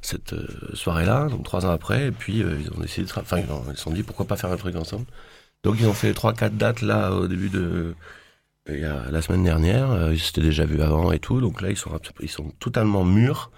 [0.00, 0.34] cette
[0.72, 3.90] soirée-là, donc trois ans après, et puis ils ont décidé, de enfin ils se sont
[3.90, 5.04] dit pourquoi pas faire un truc ensemble.
[5.64, 7.94] Donc ils ont fait trois quatre dates là au début de
[8.68, 9.90] a, la semaine dernière.
[9.90, 11.40] Euh, ils s'étaient déjà vus avant et tout.
[11.40, 13.50] Donc là ils sont ils sont totalement mûrs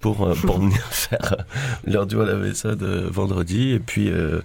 [0.00, 1.44] pour euh, pour venir faire
[1.84, 4.40] leur duo à la vaisselle de vendredi et puis euh,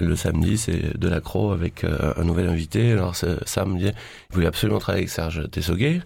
[0.00, 2.90] le samedi, c'est de l'accro avec un nouvel invité.
[2.92, 3.94] Alors Sam il
[4.30, 6.00] voulait absolument travailler avec Serge Tessoguet.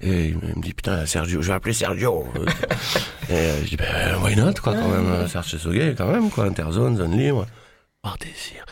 [0.00, 2.26] Et il me dit, putain, Sergio, je vais appeler Sergio.
[3.30, 6.44] et euh, je dis, ben, why not, quoi, quand même, Sergio Soguet, quand même, quoi,
[6.44, 7.46] interzone, zone libre.
[8.02, 8.64] Par désir.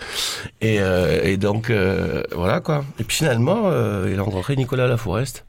[0.61, 2.85] Et, euh, et donc, euh, voilà, quoi.
[3.01, 5.45] Et puis finalement, euh, il a rencontré Nicolas Lafourest.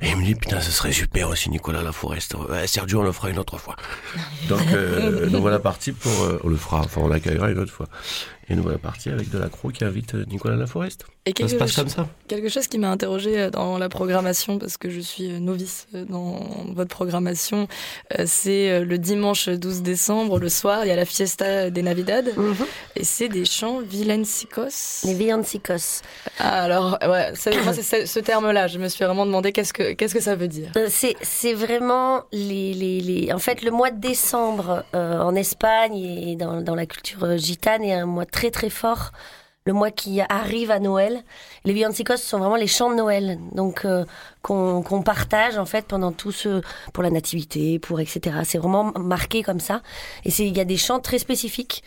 [0.00, 2.34] Et il me dit, putain, ce serait super aussi, Nicolas Lafourest.
[2.34, 3.76] Ouais, Sergio, on le fera une autre fois.
[4.48, 4.60] Donc,
[5.30, 6.12] nous voilà partis pour...
[6.42, 7.86] on le fera, enfin, on l'accueillera une autre fois.
[8.52, 11.06] Et nous voilà partis avec de l'accro qui invite euh, Nicolas Laforest.
[11.24, 12.06] Et Ça se quelque, passe comme ça.
[12.28, 15.86] quelque chose qui m'a interrogé euh, dans la programmation, parce que je suis euh, novice
[16.10, 16.40] dans
[16.74, 17.66] votre programmation,
[18.26, 22.54] c'est le dimanche 12 décembre, le soir, il y a la fiesta des Navidad, Mhm.
[22.96, 25.02] et c'est des chants villancicos.
[25.04, 26.02] Les villancicos.
[26.38, 29.92] Ah, alors, ouais, c'est- moi, c'est ce, terme-là, je me suis vraiment demandé qu'est-ce que,
[29.92, 30.70] qu'est-ce que ça veut dire.
[30.88, 33.32] C'est c'est vraiment les, les, les...
[33.32, 37.84] En fait, le mois de décembre euh, en Espagne et dans, dans la culture gitane
[37.84, 39.10] est un mois très très fort.
[39.64, 41.22] Le mois qui arrive à Noël.
[41.64, 44.04] Les villancicos sont vraiment les chants de Noël, donc euh,
[44.42, 48.38] qu'on partage en fait pendant tout ce pour la nativité, pour etc.
[48.42, 49.80] C'est vraiment marqué comme ça.
[50.24, 51.84] Et c'est il y a des chants très spécifiques,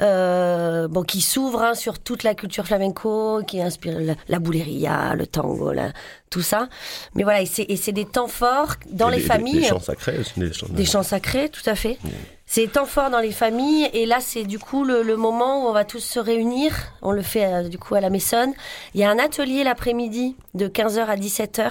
[0.00, 5.14] euh, bon qui s'ouvrent hein, sur toute la culture flamenco, qui inspirent la, la bouleria,
[5.14, 5.92] le tango, la-
[6.34, 6.68] tout ça.
[7.14, 9.60] Mais voilà, et c'est des temps forts dans les, familles.
[9.60, 10.66] Des chants sacrés aussi, des chants.
[10.68, 11.96] Des chants sacrés, tout à fait.
[12.44, 15.68] C'est temps forts dans les familles et là c'est du coup le, le moment où
[15.68, 16.74] on va tous se réunir.
[17.02, 18.52] On le fait euh, du coup à la Maissonne.
[18.94, 21.70] Il y a un atelier l'après-midi de 15h à 17h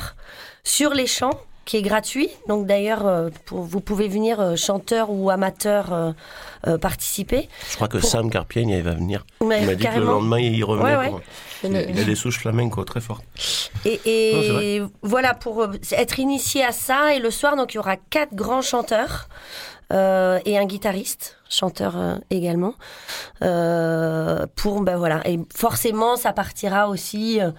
[0.64, 2.30] sur les chants qui est gratuit.
[2.48, 7.50] Donc d'ailleurs euh, pour- vous pouvez venir euh, chanteur ou amateur euh, participer.
[7.70, 9.26] Je crois que Pour- Sam Carpien il va venir.
[9.46, 10.96] Mais Il m'a dit que le lendemain il y revenait.
[10.96, 11.10] Ouais, ouais.
[11.10, 11.22] pour-
[11.64, 13.24] Une- Il a des souches flamenco très fortes.
[13.86, 17.80] Et, Non, voilà, pour euh, être initié à ça, et le soir, donc il y
[17.80, 19.28] aura quatre grands chanteurs
[19.92, 22.74] euh, et un guitariste, chanteur euh, également.
[23.42, 27.52] Euh, pour, ben voilà, et forcément, ça partira aussi euh,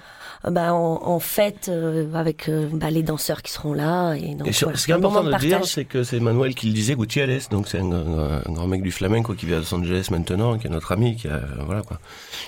[0.51, 1.71] ben, en, en fête
[2.15, 4.15] avec ben, les danseurs qui seront là.
[4.15, 6.55] Et donc, Et sur- voilà, ce qui est important de dire, c'est que c'est Manuel
[6.55, 9.55] qui le disait, Gutiérrez, donc c'est un, un- un grand mec du flamenco qui vit
[9.55, 11.99] à Los Angeles maintenant, qui est notre ami, qui a, voilà quoi,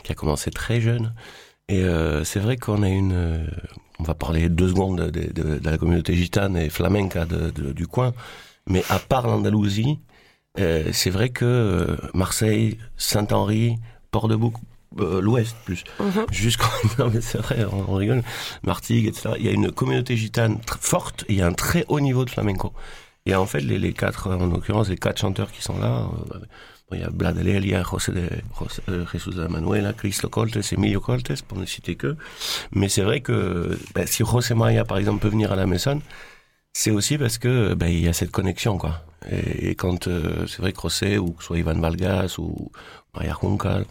[0.02, 1.12] qui a commencé très jeune.
[1.68, 3.46] Et euh, c'est vrai qu'on a une, euh,
[3.98, 7.86] on va parler deux secondes de, de- de- de la communauté gitane et flamenca du
[7.88, 8.12] coin,
[8.68, 9.98] mais à part l'Andalousie,
[10.60, 13.76] euh, c'est vrai que euh, Marseille, Saint-Henri,
[14.12, 14.54] Port-de-Bouc,
[15.00, 16.26] euh, l'Ouest plus, Mhm.
[16.30, 18.22] jusqu'en non mais c'est vrai on, on rigole.
[18.62, 21.84] Martigues etc il y a une communauté gitane forte et il y a un très
[21.88, 22.72] haut niveau de flamenco.
[23.26, 26.38] Et en fait les, les quatre en l'occurrence les quatre chanteurs qui sont là euh,
[26.92, 30.28] il y a Bladel il y a José de José, euh, Jesus de Manuela Cristo
[30.28, 32.16] Coltes Emilio Coltes pour ne citer que
[32.72, 36.00] mais c'est vrai que ben, si José Maria par exemple peut venir à la Maison
[36.72, 40.62] c'est aussi parce que ben, il y a cette connexion quoi et, quand euh, c'est
[40.62, 42.70] vrai que José ou que ce soit Ivan Valgas ou
[43.14, 43.84] Maria Juncal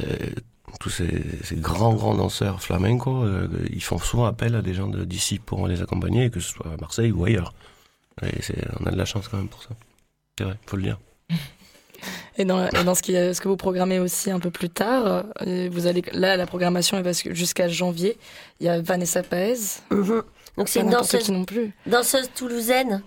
[0.00, 0.04] euh,
[0.80, 5.38] tous ces, grands grands danseurs flamenco, euh, ils font souvent appel à des gens d'ici
[5.38, 7.54] pour les accompagner, que ce soit à Marseille ou ailleurs.
[8.22, 9.70] On a de la chance quand même pour ça.
[10.38, 10.98] C'est vrai, faut le dire.
[12.38, 15.24] Et dans, et dans ce, qui, ce que vous programmez aussi un peu plus tard,
[15.46, 18.18] euh, vous allez là la programmation elle va jusqu'à janvier.
[18.60, 19.56] Il y a Vanessa Paez,
[19.90, 20.22] Mhm.
[20.56, 21.72] Donc c'est une danseuse non plus.
[21.86, 23.02] danseuse toulousaine.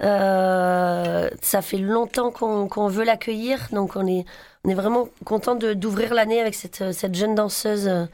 [0.00, 4.24] Euh, ça fait longtemps qu'on veut l'accueillir, donc on est,
[4.64, 8.04] on est vraiment content de- d'ouvrir l'année avec cette, cette jeune danseuse euh,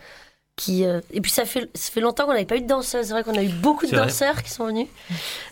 [0.57, 0.85] qui.
[0.85, 3.07] euh, et puis ça fait, ça fait longtemps qu'on n'avait pas eu de danseuse.
[3.07, 4.07] C'est vrai qu'on a eu beaucoup de vrai.
[4.07, 4.89] danseurs qui sont venus.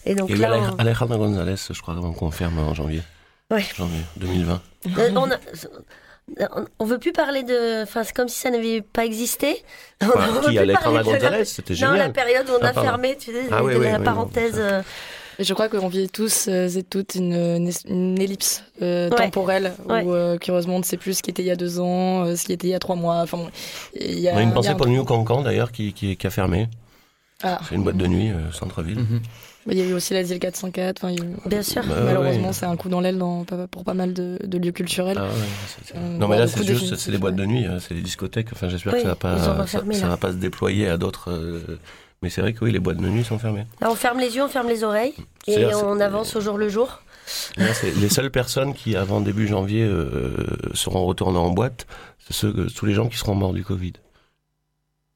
[0.04, 3.02] Et donc Et là, on, Alejandro González, je crois qu'on confirme en janvier.
[3.52, 3.64] Ouais.
[3.76, 4.60] Janvier 2020.
[4.98, 5.36] euh, on, a-
[6.56, 7.82] on- on veut plus parler de.
[7.84, 9.62] Enfin, c'est comme si ça n'avait pas existé.
[10.02, 12.12] On Quoi, veut qui, plus Alejandro parler de la- C'était Non, la génial.
[12.12, 12.88] période où on Ah, a pardon.
[12.90, 14.54] fermé, tu sais, Ah oui, de oui, la oui, parenthèse.
[14.56, 14.82] non, euh,
[15.38, 17.68] Et je crois qu'on vit tous euh, et toutes une,
[18.18, 19.16] ellipse euh, Ouais.
[19.16, 20.02] temporelle Ouais.
[20.02, 22.34] où euh, curieusement on ne sait plus ce qui était il y a deux ans,
[22.34, 23.16] ce qui était il y a trois mois.
[23.20, 23.38] Enfin,
[23.94, 25.92] il y a, On a une pensée a un pour le New Cancan d'ailleurs qui,
[25.92, 26.68] qui, qui a fermé.
[27.42, 28.98] Ah, C'est une boîte de nuit, euh, centre-ville.
[28.98, 29.20] Mhm.
[29.70, 30.98] il y a eu aussi l'asile 404.
[31.04, 31.82] Enfin, il y a eu- Bien sûr.
[31.86, 32.52] Bah, Malheureusement, ouais.
[32.52, 35.18] c'est un coup dans l'aile dans- pour pas mal de, de lieux culturels.
[35.20, 35.28] Ah ouais,
[35.66, 37.66] c'est- c'est- On non mais là c'est juste films, c'est les c'est boîtes de nuit,
[37.66, 38.48] hein, c'est les discothèques.
[38.52, 41.30] Enfin j'espère Oui, que ça va pas ça, ça va pas se déployer à d'autres.
[41.30, 41.78] euh,
[42.22, 43.66] mais c'est vrai que oui les boîtes de nuit sont fermées.
[43.82, 45.14] Là, on ferme les yeux, on ferme les oreilles
[45.46, 47.02] et C'est-à-dire, on c'est- avance au jour le jour.
[47.56, 50.32] Là, c'est les seules personnes qui avant début janvier euh,
[50.74, 51.86] seront retournées en boîte,
[52.30, 53.94] c'est tous les gens qui seront morts du Covid.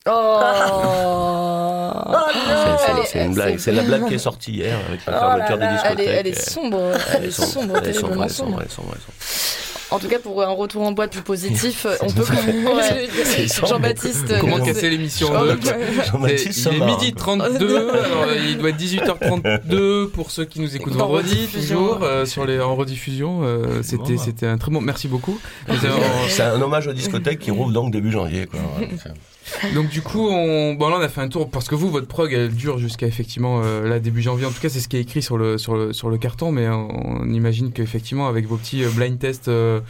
[0.08, 0.10] Oh,
[2.12, 5.56] Oh C'est- une blague, c'est la blague qui est sortie hier avec la Oh fermeture
[5.56, 6.16] là des là, elle, est, discothèques.
[6.20, 6.80] elle est sombre,
[7.14, 9.56] elle est sombre, elle est sombre, elle est sombre, elle est sombre, elle est sombre.
[9.92, 12.24] En tout cas, pour un retour en boîte plus positif, on peut.
[13.66, 14.38] Jean-Baptiste.
[14.40, 20.08] Comment euh, casser l'émission Jean-Baptiste Il est midi 32, alors euh, il doit être 18h32
[20.10, 21.76] pour ceux qui nous écoutent En vendredi, rediffusion.
[21.78, 23.40] toujours, euh, sur les, en rediffusion.
[23.42, 24.18] euh, c'était, Bon.
[24.24, 25.38] c'était un très bon, merci beaucoup.
[26.28, 28.46] C'est un hommage aux discothèques qui rouvre donc début janvier.
[28.46, 28.60] Quoi.
[29.74, 32.06] Donc du coup, on, bon là on a fait un tour parce que vous, votre
[32.06, 34.46] prog, elle dure jusqu'à effectivement euh, là début janvier.
[34.46, 36.52] En tout cas, c'est ce qui est écrit sur le sur le sur le carton,
[36.52, 39.48] mais on, imagine qu'effectivement avec vos petits euh, blind tests.
[39.48, 39.80] Euh,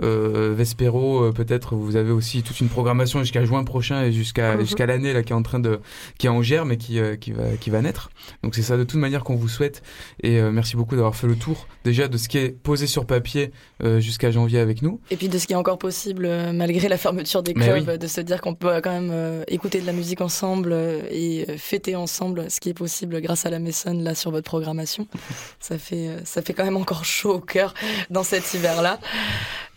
[0.00, 4.60] Vespero, euh, peut-être vous avez aussi toute une programmation jusqu'à juin prochain et jusqu'à Mhm.
[4.60, 5.80] jusqu'à l'année là qui est en train de
[6.18, 8.10] qui est en germe et qui euh, qui va qui va naître.
[8.42, 9.82] Donc c'est ça de toute manière qu'on vous souhaite
[10.22, 13.06] et euh, merci beaucoup d'avoir fait le tour déjà de ce qui est posé sur
[13.06, 15.00] papier euh, jusqu'à janvier avec nous.
[15.10, 17.84] Et puis de ce qui est encore possible euh, malgré la fermeture des clubs, oui.
[17.88, 20.72] euh, de se dire qu'on peut euh, quand même euh, écouter de la musique ensemble
[20.72, 24.30] euh, et euh, fêter ensemble ce qui est possible grâce à la Maison là sur
[24.30, 25.06] votre programmation.
[25.60, 27.74] Ça fait euh, ça fait quand même encore chaud au cœur
[28.10, 28.98] dans cet hiver là.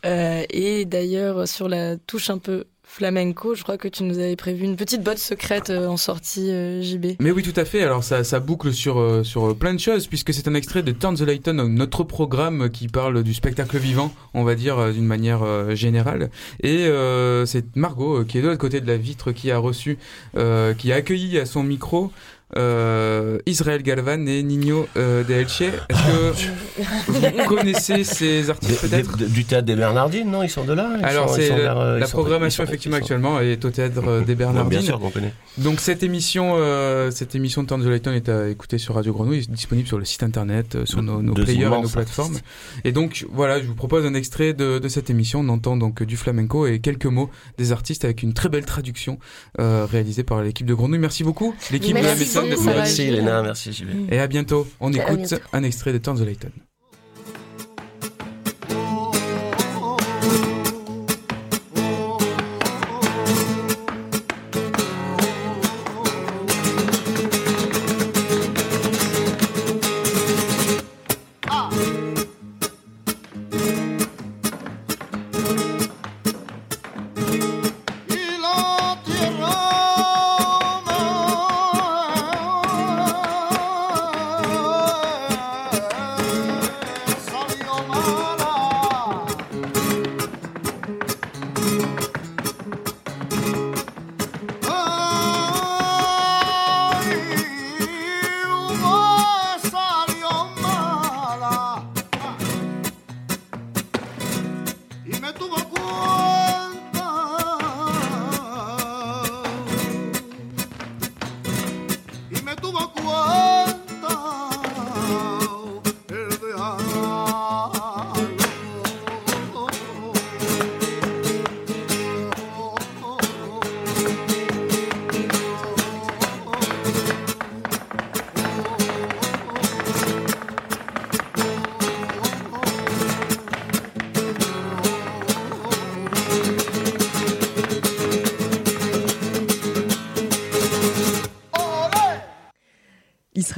[0.04, 4.66] Et d'ailleurs sur la touche un peu flamenco, je crois que tu nous avais prévu
[4.66, 7.18] une petite botte secrète euh, en sortie euh, JB.
[7.22, 7.84] Mais oui, tout à fait.
[7.84, 11.16] Alors ça, boucle sur euh, sur plein de choses puisque c'est un extrait de Turn
[11.16, 15.06] the Light On, notre programme qui parle du spectacle vivant, on va dire euh, d'une
[15.06, 16.32] manière euh, générale.
[16.64, 19.60] Et euh, c'est Margot euh, qui est de l'autre côté de la vitre qui a
[19.60, 20.00] reçu,
[20.36, 22.12] euh, qui a accueilli à son micro.
[22.58, 25.62] Euh, Israël Galvan et Nino euh, de Elche.
[25.62, 30.64] Est-ce que vous connaissez ces artistes Des- peut-être du théâtre des Bernardines, non Ils sont
[30.64, 31.58] de là ils Alors sont- ils c'est sont
[32.00, 34.70] la, programmation effectivement actuellement est au théâtre euh, des Bernardines.
[34.70, 35.34] Bien sûr qu'on connaît.
[35.60, 38.96] Donc cette émission, euh, cette émission de Turn the Light On est à écouter sur
[38.96, 42.34] Radio Grenouille, est disponible sur le site internet, sur nos, players et nos plateformes.
[42.36, 42.46] artistes.
[42.84, 45.42] Et donc voilà, je vous propose un extrait de, de cette émission.
[45.42, 49.20] On entend donc du flamenco et quelques mots des artistes avec une très belle traduction
[49.60, 51.00] euh, réalisée par l'équipe de Grenouille.
[51.00, 52.16] Merci beaucoup, l'équipe de la
[52.48, 54.12] Merci de Elena, merci JB.
[54.12, 54.68] Et à bientôt.
[54.80, 55.36] On écoute bientôt.
[55.54, 56.46] un extrait de Turn the Light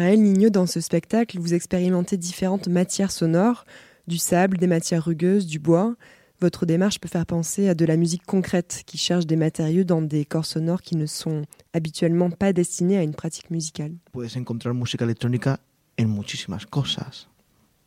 [0.01, 3.65] Israël Nigneux, dans ce spectacle, vous expérimentez différentes matières sonores,
[4.07, 5.95] du sable, des matières rugueuses, du bois.
[6.39, 10.01] Votre démarche peut faire penser à de la musique concrète qui cherche des matériaux dans
[10.01, 11.43] des corps sonores qui ne sont
[11.73, 13.91] habituellement pas destinés à une pratique musicale.
[14.11, 15.59] puedes encontrar música electrónica
[15.99, 17.27] en muchísimas cosas.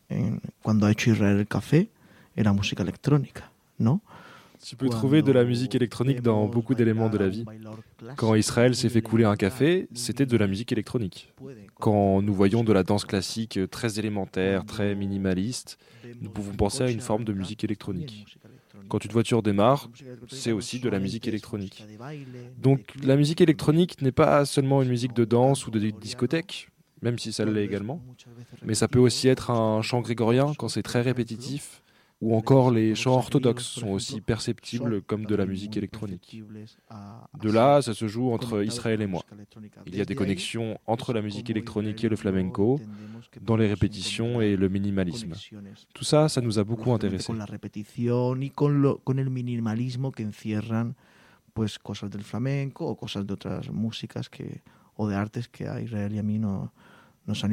[0.09, 1.89] En- cuando ha hecho Israel el café,
[2.37, 3.51] era música electrónica,
[3.81, 4.03] ¿no?
[4.65, 7.45] Tu peux trouver de la musique électronique dans beaucoup d'éléments de la vie.
[8.17, 11.33] Quand Israël s'est fait couler un café, c'était de la musique électronique.
[11.81, 15.79] Quand nous voyons de la danse classique très élémentaire, très minimaliste,
[16.23, 18.39] nous pouvons penser à une forme de musique électronique.
[18.89, 19.91] Quand une voiture démarre,
[20.29, 21.85] c'est aussi de la musique électronique.
[22.59, 26.69] Donc la musique électronique n'est pas seulement une musique de danse ou de discothèque,
[27.03, 28.01] même si ça l'est également,
[28.63, 31.83] mais ça peut aussi être un chant grégorien quand c'est très répétitif,
[32.25, 36.43] ou encore les chants orthodoxes sont aussi perceptibles comme de la musique électronique.
[37.45, 39.23] De là, ça se joue entre Israël et moi.
[39.87, 42.81] Il y a des connexions entre la musique électronique et le flamenco,
[43.43, 45.35] dans les répétitions et le minimalisme.
[45.93, 47.33] Tout ça, ça nous a beaucoup intéressés.
[51.55, 54.63] Pues cosas del flamenco o cosas de otras músicas que,
[54.99, 56.73] de artes que a Israel y a mí no,
[57.27, 57.53] nos han.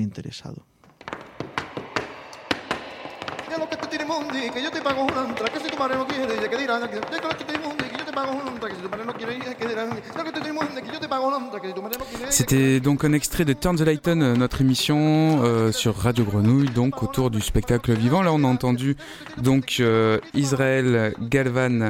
[4.31, 6.57] Mundi, que yo te pago una entrada, que si tu madre no quiere, ya que
[6.57, 8.75] dirán, que ya lo que te tire mundi, que yo te pago una entrada, que
[8.75, 10.99] si tu madre no quiere, ya que dirán, ya que te tire mundi, que yo
[10.99, 13.13] te pago una entrada, que si tu madre no quiere, ya que C'était donc un
[13.13, 17.29] extrait de Turn the Light On, euh, notre émission euh, sur Radio Grenouille, donc autour
[17.29, 18.21] du spectacle vivant.
[18.21, 18.95] Là, on a entendu
[19.37, 21.89] donc euh, Israël Galvan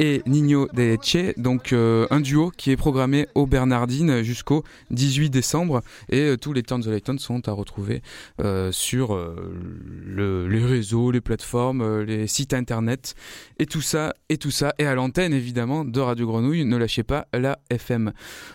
[0.00, 5.28] et Nino de Leche, donc euh, un duo qui est programmé au Bernardine jusqu'au 18
[5.28, 8.00] décembre et euh, tous les Turns the Light sont à retrouver
[8.40, 13.14] euh, sur le, les réseaux, les plateformes, les sites internet
[13.58, 17.02] et tout ça et tout ça et à l'antenne évidemment de Radio Grenouille, ne lâchez
[17.02, 18.12] pas la FM.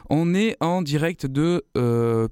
[0.10, 1.64] On est en direct de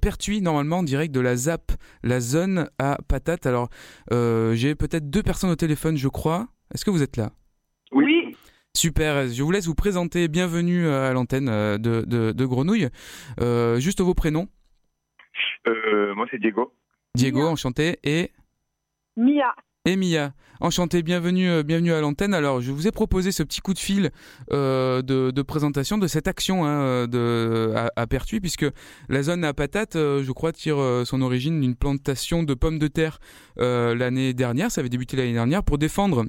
[0.02, 3.46] Pertuis normalement en direct de la ZAP, la zone à patates.
[3.46, 3.70] Alors
[4.10, 6.48] j'ai peut-être deux personnes au téléphone je crois.
[6.74, 7.32] Est-ce que vous êtes là?
[7.92, 8.23] Oui.
[8.76, 10.28] Super, je vous laisse vous présenter.
[10.28, 12.90] Bienvenue euh, à l'antenne euh, de, de, Grenouille.
[13.40, 14.50] Euh, juste vos prénoms.
[16.16, 16.74] moi, c'est Diego.
[17.14, 18.00] Diego, enchanté.
[18.04, 18.32] Et
[19.16, 19.54] Mia.
[19.86, 22.34] Et Mia, enchanté, bienvenue, bienvenue à l'antenne.
[22.34, 24.10] Alors, je vous ai proposé ce petit coup de fil
[24.50, 28.66] de, présentation de cette action hein, de, à, Pertuis, puisque
[29.08, 33.20] la zone à patates, je crois, tire son origine d'une plantation de pommes de terre
[33.56, 34.72] l'année dernière.
[34.72, 36.26] Ça avait débuté l'année dernière pour défendre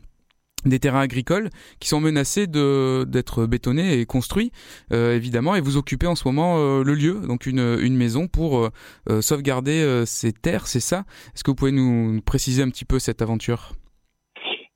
[0.64, 1.50] des terrains agricoles
[1.80, 4.50] qui sont menacés de d'être bétonnés et construits
[4.92, 8.58] euh, évidemment et vous occupez en ce moment euh, le lieu donc une, maison pour
[8.58, 11.04] euh, sauvegarder ces terres c'est ça?
[11.34, 13.72] Est-ce que vous pouvez nous préciser un petit peu cette aventure?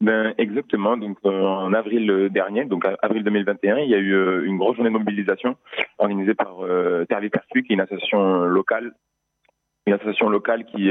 [0.00, 0.96] Ben, exactement.
[0.96, 4.96] Donc, en avril dernier, donc avril 2021, il y a eu une grosse journée de
[4.96, 5.56] mobilisation
[5.98, 6.58] organisée par
[7.08, 8.92] Terre qui est une association locale,
[9.86, 10.90] une association locale qui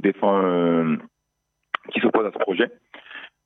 [0.00, 0.96] défend,
[1.92, 2.70] qui s'oppose à ce projet.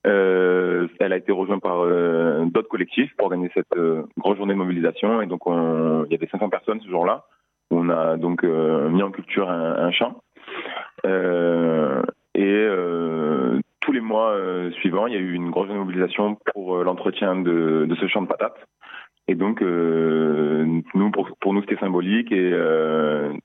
[0.07, 4.53] Euh, elle a été rejointe par euh, d'autres collectifs pour organiser cette euh, grosse journée
[4.53, 5.21] de mobilisation.
[5.21, 7.25] Et donc, il y avait 500 personnes ce jour-là.
[7.69, 10.21] On a donc mis en culture un, champ.
[11.03, 12.67] et
[13.81, 14.37] tous les mois
[14.79, 18.57] suivants, il y a eu une grosse mobilisation pour l'entretien de, ce champ de patates.
[19.27, 22.51] Et donc, nous, pour, nous, c'était symbolique, et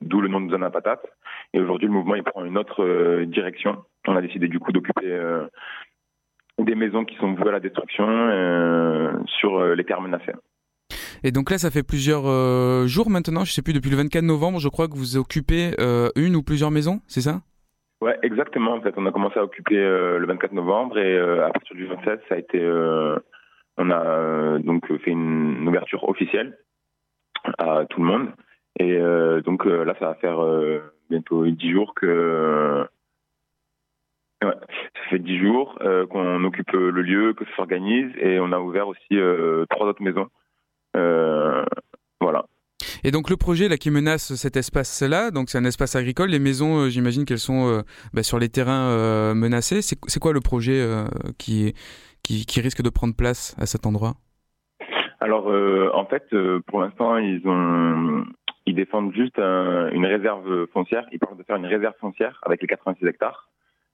[0.01, 1.05] d'où le nom de Zona Patate.
[1.53, 3.79] Et aujourd'hui, le mouvement il prend une autre direction.
[4.07, 5.19] On a décidé du coup d'occuper
[6.59, 10.33] des maisons qui sont vouées à la destruction euh, sur euh, les terres menacées.
[11.25, 13.97] Et donc là, ça fait plusieurs euh, jours maintenant, je ne sais plus, depuis le
[13.97, 15.73] 24 novembre, je crois que vous occupez
[16.17, 17.41] une ou plusieurs maisons, c'est ça?
[18.01, 18.75] Ouais, exactement.
[18.75, 22.21] En fait, on a commencé à occuper le 24 novembre et à partir du 27,
[22.29, 22.61] ça a été,
[23.79, 26.59] on a donc fait une, ouverture officielle
[27.59, 28.29] à tout le monde.
[28.81, 28.99] Et
[29.45, 30.41] donc là, ça va faire
[31.09, 32.85] bientôt 10 jours que
[34.43, 34.55] Ouais.
[34.95, 38.59] Ça fait dix jours euh, qu'on occupe le lieu, que ça s'organise et on a
[38.59, 40.27] ouvert aussi euh, trois autres maisons.
[40.97, 41.65] Euh,
[42.21, 42.47] voilà.
[43.05, 46.31] Et donc le projet là qui menace cet espace-là, donc c'est un espace agricole.
[46.31, 47.83] Les maisons, j'imagine qu'elles sont
[48.13, 49.83] bah, sur les terrains menacés.
[49.83, 50.85] C'est quoi le projet
[51.39, 51.75] qui,
[52.23, 54.15] qui, qui risque de prendre place à cet endroit?
[55.21, 55.47] Alors
[55.95, 56.25] en fait,
[56.67, 58.25] pour l'instant, ils ont
[58.67, 61.07] ils défendent juste une réserve foncière.
[61.13, 63.49] Ils parlent de faire une réserve foncière avec les 86 hectares.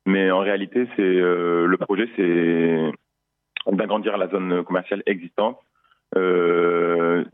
[0.09, 2.93] Mais en réalité, c'est euh, le projet, c'est
[3.71, 5.59] d'agrandir la zone commerciale existante,
[6.17, 7.27] euh,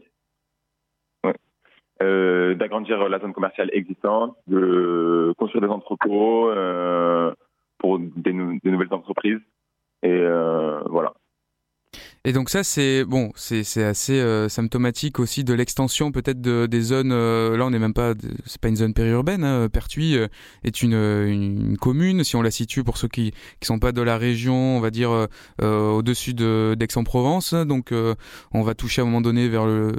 [2.02, 6.50] euh, d'agrandir la zone commerciale existante, de construire des entrepôts
[7.78, 9.40] pour des, des, nouvelles entreprises.
[10.02, 10.24] Et
[10.86, 11.14] voilà.
[12.26, 16.80] Et donc ça, c'est bon, c'est assez euh, symptomatique aussi de l'extension peut-être de, des
[16.80, 17.12] zones.
[17.12, 18.14] Euh, là, on n'est même pas,
[18.46, 19.44] c'est pas une zone périurbaine.
[19.44, 19.68] Hein.
[19.68, 20.28] Pertuis euh,
[20.62, 24.00] est une, une, commune, si on la situe pour ceux qui qui sont pas de
[24.00, 25.28] la région, on va dire
[25.60, 27.52] au-dessus de d'Aix-en-Provence.
[27.52, 27.92] Donc,
[28.52, 29.92] on va toucher à un moment donné vers le,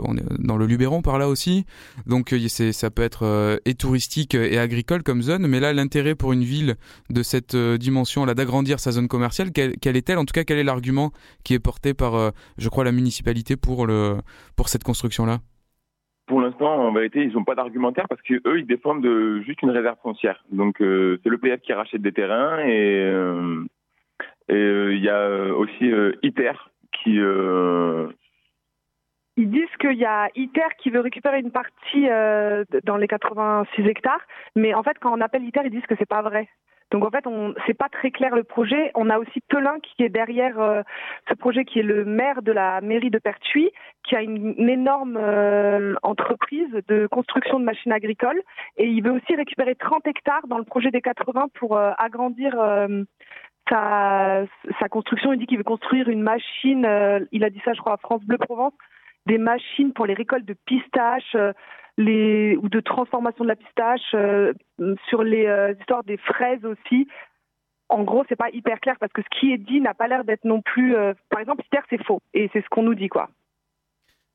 [0.00, 1.66] on est dans le Luberon par là aussi.
[2.06, 5.46] Donc, ça peut être et touristique et agricole comme zone.
[5.46, 6.74] Mais là, l'intérêt pour une ville
[7.10, 10.18] de cette dimension là d'agrandir sa zone commerciale, quelle, quelle est-elle?
[10.18, 11.12] En tout cas, quel est l'argument
[11.44, 14.16] qui est porté par, euh, je crois, la municipalité pour, le,
[14.56, 15.38] pour cette construction-là
[16.26, 19.06] pour l'instant, en vérité, ils n'ont pas d'argumentaire parce qu'eux, ils défendent
[19.44, 20.42] juste une réserve foncière.
[20.50, 23.66] Donc, euh, c'est l'EPF qui rachète des terrains et euh,
[24.48, 25.92] il y a aussi
[26.22, 26.52] ITER
[26.92, 27.18] qui.
[29.36, 32.06] Ils disent qu'il y a ITER qui veut récupérer une partie
[32.84, 34.22] dans les 86 hectares,
[34.56, 36.48] mais en fait, quand on appelle ITER, ils disent que c'est pas vrai.
[36.94, 37.24] Donc en fait,
[37.66, 38.92] c'est pas très clair le projet.
[38.94, 40.82] On a aussi Pelin qui est derrière euh,
[41.28, 43.72] ce projet, qui est le maire de la mairie de Pertuis,
[44.04, 48.40] qui a une, énorme euh, entreprise de construction de machines agricoles,
[48.76, 52.54] et il veut aussi récupérer 30 hectares dans le projet des 80 pour euh, agrandir.
[53.68, 54.44] Sa,
[54.78, 56.86] sa, construction, il dit qu'il veut construire une machine,
[57.32, 58.74] il a dit ça je crois à France Bleu Provence,
[59.26, 61.34] des machines pour les récoltes de pistaches,
[61.96, 64.52] les ou de transformation de la pistache, euh,
[65.08, 67.08] sur les euh, histoires des fraises aussi.
[67.88, 70.24] En gros, c'est pas hyper clair parce que ce qui est dit n'a pas l'air
[70.24, 70.96] d'être non plus.
[70.96, 73.28] Euh, par exemple, ITER, c'est faux et c'est ce qu'on nous dit quoi.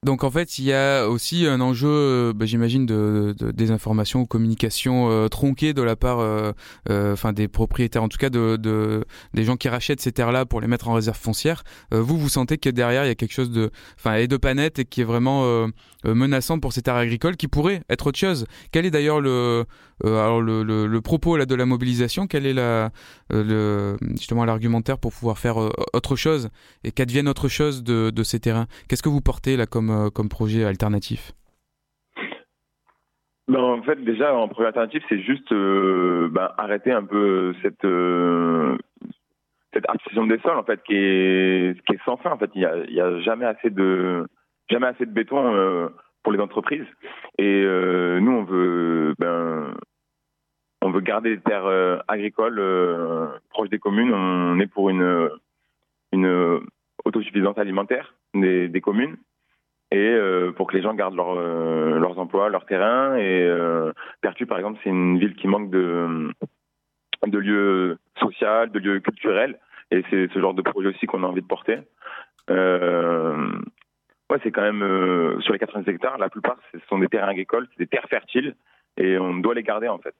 [0.05, 4.21] Donc en fait, il y a aussi un enjeu, euh, bah, j'imagine, de, de, désinformation
[4.21, 6.53] ou communication euh, tronquée de la part, euh,
[6.87, 10.61] enfin des propriétaires, en tout cas de, de, des gens qui rachètent ces terres-là pour
[10.61, 11.65] les mettre en réserve foncière.
[11.91, 14.53] vous, vous sentez que derrière, il y a quelque chose de, enfin, et de pas
[14.53, 15.67] net et qui est vraiment
[16.05, 18.45] menaçant pour ces terres agricoles, qui pourrait être autre chose.
[18.71, 19.65] Quel est d'ailleurs le,
[20.05, 22.25] alors le, propos là de la mobilisation?
[22.25, 22.91] Quel est la,
[24.15, 26.49] justement l'argumentaire pour pouvoir faire autre chose
[26.85, 28.67] et qu'advienne autre chose de, de ces terrains?
[28.87, 31.31] Qu'est-ce que vous portez là comme euh, comme, projet alternatif
[33.47, 37.83] ben, en fait, déjà, en projet alternatif, c'est juste euh, ben, arrêter un peu cette
[37.83, 38.77] euh,
[39.73, 41.75] des sols, en fait, qui est
[42.05, 42.31] sans fin.
[42.31, 44.27] En fait, il y a, jamais assez de
[44.69, 45.89] jamais assez de béton
[46.21, 46.85] pour les entreprises.
[47.39, 49.73] Et nous, on veut ben
[50.81, 52.61] on veut garder les terres agricoles
[53.49, 54.13] proches des communes.
[54.13, 55.29] On est pour une
[56.11, 56.61] une
[57.03, 59.17] autosuffisance alimentaire des communes
[59.91, 63.15] et euh, pour que les gens gardent leur, euh, leurs emplois, leur terrain.
[63.15, 66.31] Et euh, Pertu, par exemple, c'est une ville qui manque de,
[67.25, 69.59] de lieux sociaux, de lieux culturels.
[69.91, 71.79] Et c'est ce genre de projet aussi qu'on a envie de porter.
[72.49, 77.67] ouais, c'est quand même sur les 80 hectares, la plupart, ce sont des terrains agricoles,
[77.71, 78.55] c'est des terres fertiles,
[78.97, 80.13] et on doit les garder en fait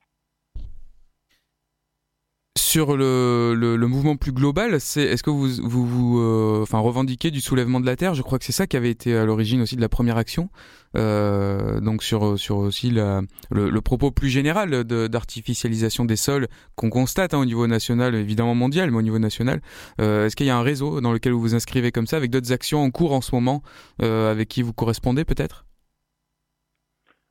[2.70, 7.95] sur le, mouvement plus global, c'est est-ce que vous euh, revendiquez du soulèvement de la
[7.95, 8.13] terre?
[8.13, 10.49] Je crois que c'est ça qui avait été à l'origine aussi de la première action.
[10.95, 17.45] Euh, donc sur aussi le, propos plus général d'artificialisation des sols qu'on constate hein, au
[17.45, 19.61] niveau national, évidemment mondial, mais au niveau national.
[19.99, 22.30] Euh, est-ce qu'il y a un réseau dans lequel vous vous inscrivez comme ça, avec
[22.30, 23.63] d'autres actions en cours en ce moment,
[23.99, 25.65] avec qui vous correspondez peut-être?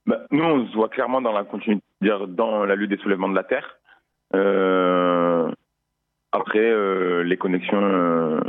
[0.05, 3.37] Bah, Nous, on se voit clairement dans la continuité, dans la lutte des soulèvements de
[3.37, 3.79] la terre.
[4.35, 5.51] Euh,
[6.33, 8.41] après, euh, les connexions, euh,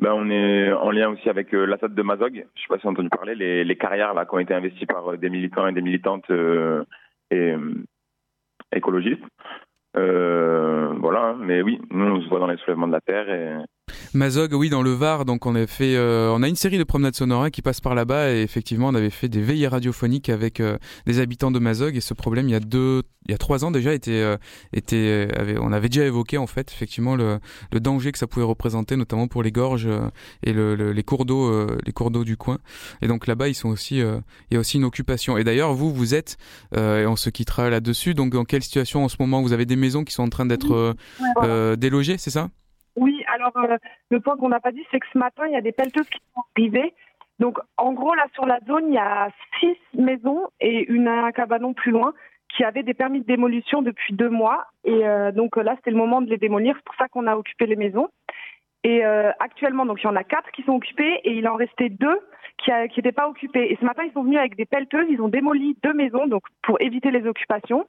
[0.00, 2.32] ben on est en lien aussi avec euh, de Mazog.
[2.34, 3.34] Je ne sais pas si vous avez entendu parler,
[3.64, 6.30] les, carrières là, qui ont été investies par des militants et des militantes
[8.72, 9.24] écologistes.
[9.94, 11.36] voilà, hein.
[11.38, 13.64] mais oui, nous on se voit dans les soulèvements de la terre
[14.14, 15.24] Mazog, oui, dans le Var.
[15.24, 17.80] Donc on a fait, euh, on a une série de promenades sonores hein, qui passent
[17.80, 21.58] par là-bas et effectivement on avait fait des veillées radiophoniques avec euh, des habitants de
[21.58, 24.10] Mazog et ce problème il y a deux, il y a trois ans déjà était,
[24.12, 24.36] euh,
[24.72, 25.28] était,
[25.60, 27.38] on avait déjà évoqué en fait effectivement le,
[27.72, 29.88] le, danger que ça pouvait représenter, notamment pour les gorges
[30.42, 32.58] et le, les cours d'eau, les cours d'eau du coin.
[33.02, 35.38] Et donc là-bas ils sont aussi, il y a aussi une occupation.
[35.38, 36.36] Et d'ailleurs vous, vous êtes,
[36.76, 38.14] et on se quittera là-dessus.
[38.14, 40.46] Donc dans quelle situation en ce moment vous avez des maisons qui sont en train
[40.46, 40.94] d'être
[41.76, 42.50] délogées, c'est ça?
[43.40, 43.78] Alors euh,
[44.10, 46.08] le point qu'on n'a pas dit, c'est que ce matin, il y a des pelleteuses
[46.08, 46.92] qui sont arrivées.
[47.38, 51.32] Donc, en gros, là, sur la zone, il y a six maisons et une, un
[51.32, 52.12] cabanon plus loin
[52.54, 54.66] qui avaient des permis de démolition depuis deux mois.
[54.84, 56.74] Et euh, donc là, c'était le moment de les démolir.
[56.76, 58.08] C'est pour ça qu'on a occupé les maisons.
[58.82, 61.54] Et euh, actuellement, donc il y en a quatre qui sont occupées et il en
[61.54, 62.18] restait deux
[62.58, 63.72] qui n'étaient pas occupées.
[63.72, 65.06] Et ce matin, ils sont venus avec des pelleteuses.
[65.08, 67.86] Ils ont démoli deux maisons donc pour éviter les occupations.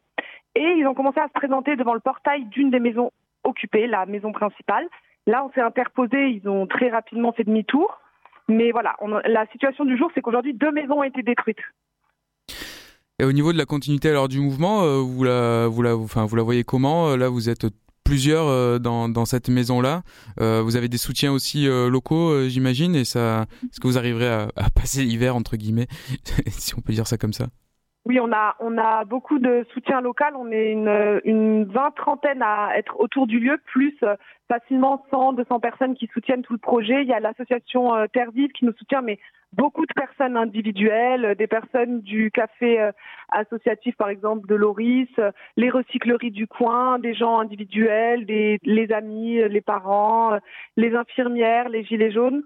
[0.55, 3.11] Et ils ont commencé à se présenter devant le portail d'une des maisons
[3.43, 4.87] occupé la maison principale.
[5.28, 7.99] Là, on s'est interposé, ils ont très rapidement fait demi-tour.
[8.47, 8.95] Mais voilà,
[9.26, 11.59] la situation du jour, c'est qu'aujourd'hui, deux maisons ont été détruites.
[13.19, 15.67] Et au niveau de la continuité du mouvement, euh, vous la,
[16.43, 17.09] voyez comment?
[17.09, 17.67] Euh, Là, vous êtes
[18.03, 20.01] plusieurs euh, dans, cette maison-là.
[20.38, 22.95] vous avez des soutiens aussi locaux, j'imagine.
[22.95, 23.13] Est-ce
[23.80, 25.88] que vous arriverez à passer l'hiver entre guillemets,
[26.47, 27.47] si on peut dire ça comme ça?
[28.05, 30.33] Oui, on a, on a beaucoup de soutien local.
[30.35, 34.15] On est une, une vingt trentaine à être autour du lieu, plus euh,
[34.47, 37.03] facilement 100, 200 personnes qui soutiennent tout le projet.
[37.03, 39.19] Il y a l'association euh, Terre Vive qui nous soutient, mais
[39.53, 42.91] beaucoup de personnes individuelles, des personnes du café euh,
[43.29, 45.09] associatif, par exemple, de Loris,
[45.55, 50.39] les recycleries du coin, des gens individuels, des, les amis, les parents,
[50.75, 52.41] les infirmières, les gilets jaunes.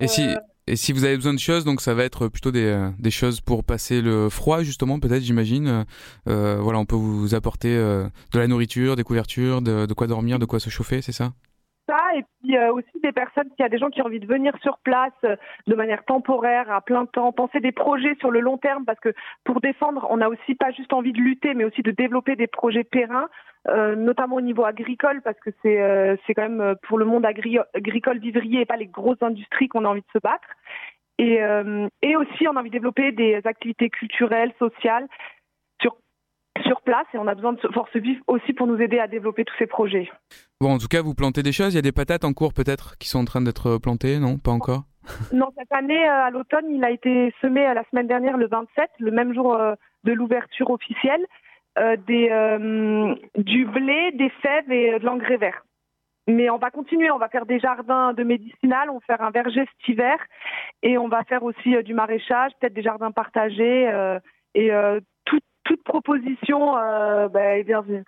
[0.00, 0.34] Et si,
[0.68, 3.10] et si vous avez besoin de choses, donc ça va être plutôt des, euh, des
[3.10, 5.84] choses pour passer le froid, justement, peut-être, j'imagine.
[6.28, 10.38] Euh, voilà, on peut vous apporter euh, de la nourriture, des couvertures, de, quoi dormir,
[10.38, 11.32] de quoi se chauffer, c'est ça?
[12.16, 14.26] Et puis euh, aussi des personnes, il y a des gens qui ont envie de
[14.26, 15.12] venir sur place
[15.66, 19.14] de manière temporaire, à plein temps, penser des projets sur le long terme, parce que
[19.44, 22.46] pour défendre, on a aussi pas juste envie de lutter, mais aussi de développer des
[22.46, 23.26] projets pérennes.
[23.68, 27.04] Euh, notamment au niveau agricole, parce que c'est euh, c'est quand même euh, pour le
[27.04, 30.48] monde agricole vivrier et pas les grosses industries qu'on a envie de se battre.
[31.18, 31.38] Et,
[32.00, 35.06] et aussi, on a envie de développer des activités culturelles, sociales
[36.66, 39.44] sur place, et on a besoin de force vive aussi pour nous aider à développer
[39.44, 40.10] tous ces projets.
[40.60, 41.72] Bon, en tout cas, vous plantez des choses.
[41.72, 44.38] Il y a des patates en cours peut-être qui sont en train d'être plantées, non?
[44.38, 44.82] Pas encore?
[45.32, 49.10] Non, cette année, à l'automne, il a été semé la semaine dernière, le 27, le
[49.10, 49.58] même jour
[50.04, 51.26] de l'ouverture officielle.
[51.78, 55.64] Euh, des, euh, du blé, des fèves et de l'engrais vert.
[56.26, 59.30] mais on va continuer, on va faire des jardins de médicinal, on va faire un
[59.30, 60.18] verger cet hiver
[60.82, 63.90] et on va faire aussi du maraîchage, peut-être des jardins partagés
[64.54, 65.00] et toute,
[65.64, 66.74] toute proposition
[67.32, 68.04] ben, est bienvenue.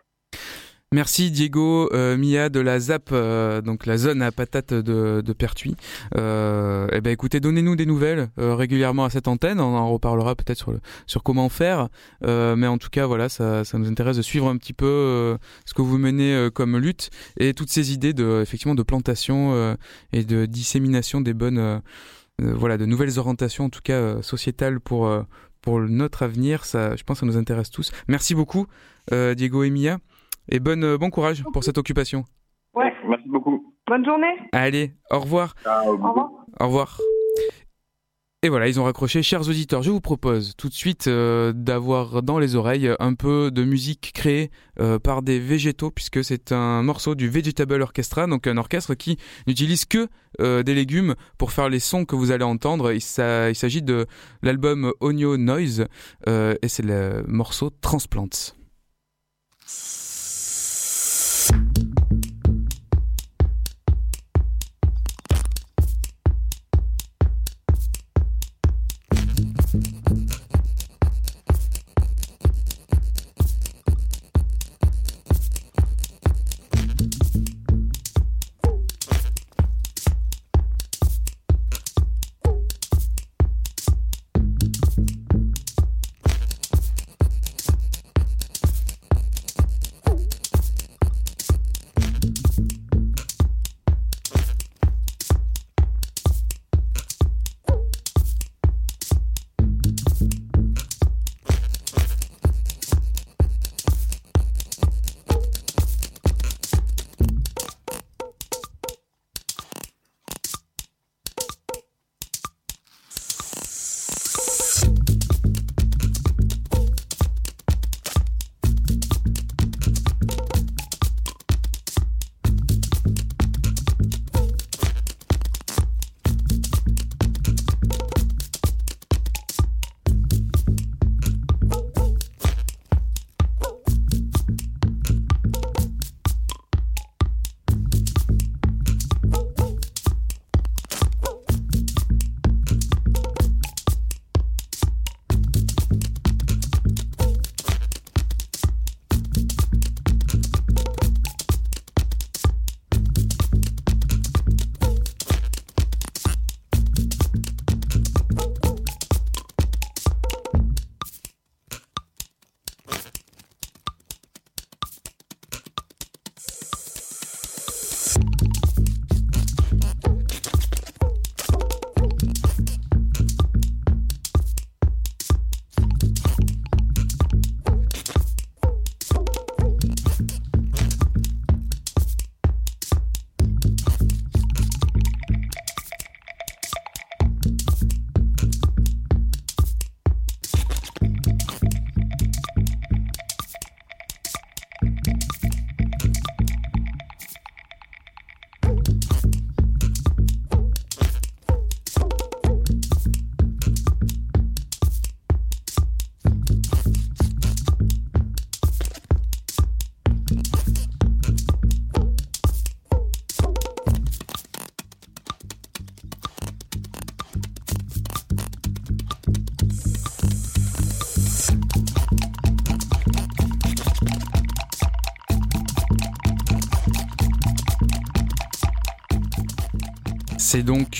[0.95, 5.75] Merci Diego euh, Mia de la ZAP, euh, donc la zone à patates de, Pertuis.
[6.17, 9.59] Euh, eh ben écoutez, donnez-nous des nouvelles euh, régulièrement à cette antenne.
[9.59, 10.73] On en reparlera peut-être sur,
[11.09, 11.89] sur comment faire.
[12.23, 15.75] mais en tout cas, voilà, ça, ça nous intéresse de suivre un petit peu ce
[15.75, 19.77] que vous menez comme lutte et toutes ces idées de effectivement de plantation
[20.13, 21.83] et de dissémination des bonnes,
[22.39, 25.11] voilà, de nouvelles orientations en tout cas sociétales pour
[25.65, 26.65] pour notre avenir.
[26.65, 27.91] Ça, je pense, que ça nous intéresse tous.
[28.09, 28.67] Merci beaucoup,
[29.11, 29.99] Diego et Mia.
[30.49, 32.25] Et bonne, euh, bon courage pour cette occupation.
[32.75, 32.93] Ouais.
[33.09, 33.75] Merci beaucoup.
[33.87, 34.35] Bonne journée.
[34.53, 35.55] Allez, au revoir.
[35.67, 36.31] au revoir.
[36.61, 37.01] Au revoir.
[38.45, 39.23] Et voilà, ils ont raccroché.
[39.23, 43.51] Chers auditeurs, je vous propose tout de suite euh, d'avoir dans les oreilles un peu
[43.51, 48.47] de musique créée euh, par des végétaux, puisque c'est un morceau du Vegetable Orchestra, donc
[48.47, 49.17] un orchestre qui
[49.47, 50.09] n'utilise que
[50.41, 52.93] des légumes pour faire les sons que vous allez entendre.
[52.93, 54.05] Il, il s'agit de
[54.43, 55.87] l'album Onio Noise,
[56.27, 58.29] et c'est le morceau Transplants.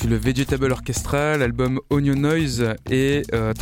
[0.09, 3.55] Le Vegetable Orchestra, l'album Onion Noise et euh,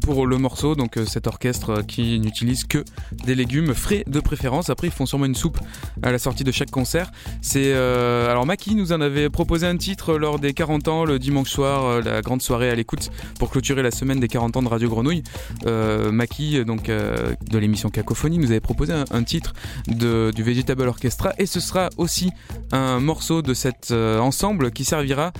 [0.00, 0.74] pour le morceau.
[0.74, 4.68] Donc euh, cet orchestre qui n'utilise que des légumes frais de préférence.
[4.68, 5.58] Après, ils font sûrement une soupe
[6.02, 7.12] à la sortie de chaque concert.
[7.40, 11.20] C'est euh, alors Maki nous en avait proposé un titre lors des 40 ans le
[11.20, 14.68] dimanche soir, la grande soirée à l'écoute pour clôturer la semaine des 40 ans de
[14.68, 15.22] Radio Grenouille.
[15.64, 19.52] Maki, donc de l'émission Cacophonie, nous avait proposé un, titre
[19.86, 22.30] de, du Vegetable Orchestra et ce sera aussi
[22.72, 25.32] un morceau de cet ensemble qui servira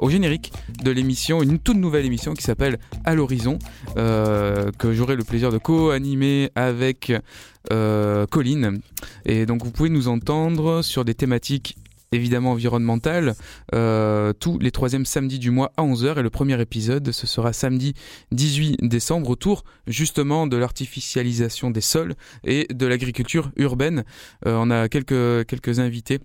[0.00, 3.58] au générique de l'émission, une toute nouvelle émission qui s'appelle À l'horizon,
[3.96, 7.12] euh, que j'aurai le plaisir de co-animer avec
[7.72, 8.80] euh, Colline.
[9.24, 11.76] Et donc vous pouvez nous entendre sur des thématiques
[12.14, 13.34] évidemment environnementales
[13.74, 17.54] euh, tous les troisièmes samedis du mois à 11h et le premier épisode ce sera
[17.54, 17.94] samedi
[18.32, 24.04] 18 décembre autour justement de l'artificialisation des sols et de l'agriculture urbaine.
[24.44, 26.18] on a quelques invités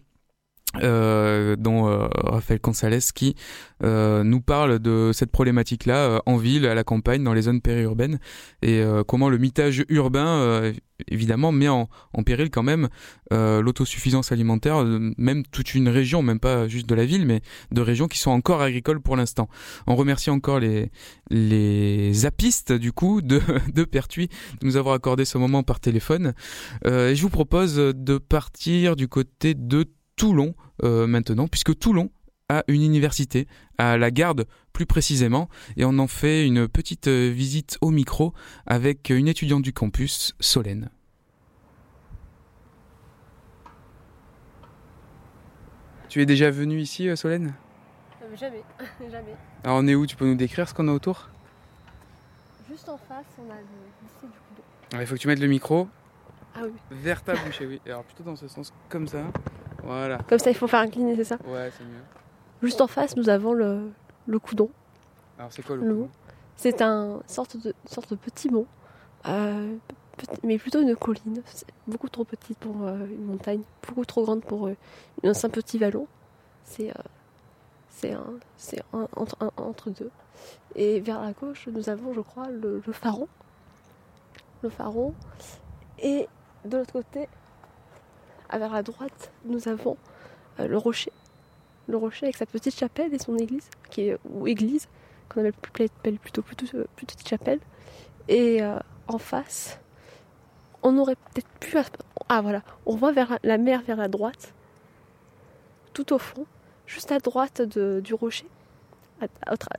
[0.83, 3.35] euh, dont euh, Raphaël Consales qui
[3.83, 8.19] euh, nous parle de cette problématique-là en ville, à la campagne, dans les zones périurbaines,
[8.61, 10.73] et comment le mitage urbain,
[11.09, 11.87] évidemment, met en,
[12.25, 12.89] péril quand même
[13.31, 14.83] l'autosuffisance alimentaire,
[15.17, 17.41] même toute une région, même pas juste de la ville, mais
[17.71, 19.47] de régions qui sont encore agricoles pour l'instant.
[19.85, 20.91] On remercie encore les,
[21.29, 23.41] les apistes, du coup, de,
[23.73, 26.33] de Pertuis, de nous avoir accordé ce moment par téléphone.
[26.85, 29.85] et je vous propose de partir du côté de
[30.17, 30.53] Toulon
[30.83, 32.09] euh, maintenant, puisque Toulon
[32.49, 33.47] a une université,
[33.77, 35.47] à la garde plus précisément,
[35.77, 38.33] et on en fait une petite euh, visite au micro
[38.65, 40.89] avec une étudiante du campus, Solène.
[46.09, 47.53] Tu es déjà venue ici, Solène?
[48.35, 48.63] Jamais,
[49.11, 49.35] jamais.
[49.63, 50.05] Alors on est où?
[50.05, 51.29] Tu peux nous décrire ce qu'on a autour?
[52.69, 53.61] Juste en face, on a le
[54.03, 55.87] lycée du Il faut que tu mettes le micro
[56.55, 56.71] ah oui.
[56.91, 57.81] vers ta bouche, oui.
[57.85, 59.23] Alors plutôt dans ce sens, comme ça.
[59.87, 60.17] Voilà.
[60.27, 62.03] Comme ça, il faut faire incliner, c'est ça Ouais, c'est mieux.
[62.61, 63.89] Juste en face, nous avons le,
[64.27, 64.69] le coudon.
[65.39, 66.09] Alors, c'est quoi le, coudon
[66.57, 68.65] C'est un sorte de, sorte de petit mont,
[69.27, 69.75] euh,
[70.43, 71.41] mais plutôt une colline.
[71.45, 74.75] C'est beaucoup trop petite pour euh, une montagne, beaucoup trop grande pour euh,
[75.23, 76.05] un simple petit vallon.
[76.65, 76.91] C'est
[77.89, 80.11] c'est un, c'est entre, entre, deux.
[80.75, 83.29] Et vers la gauche, nous avons, je crois, le, le pharaon.
[84.61, 85.15] Le pharaon.
[85.99, 86.27] Et
[86.65, 87.29] de l'autre côté,
[88.53, 89.97] vers la droite, nous avons
[90.59, 91.11] euh, le rocher.
[91.87, 94.87] Le rocher avec sa petite chapelle et son église, qui est, ou église,
[95.29, 97.59] qu'on appelle plutôt, plutôt, euh, petite chapelle.
[98.27, 98.77] Et euh,
[99.07, 99.79] en face,
[100.83, 101.77] on aurait peut-être pu.
[102.29, 104.53] Ah voilà, on voit vers la mer vers la droite,
[105.93, 106.45] tout au fond,
[106.85, 108.47] juste à droite du rocher,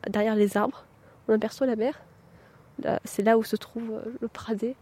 [0.09, 0.85] derrière les arbres,
[1.29, 2.01] on aperçoit la mer.
[3.05, 4.75] C'est là où se trouve le Pradé.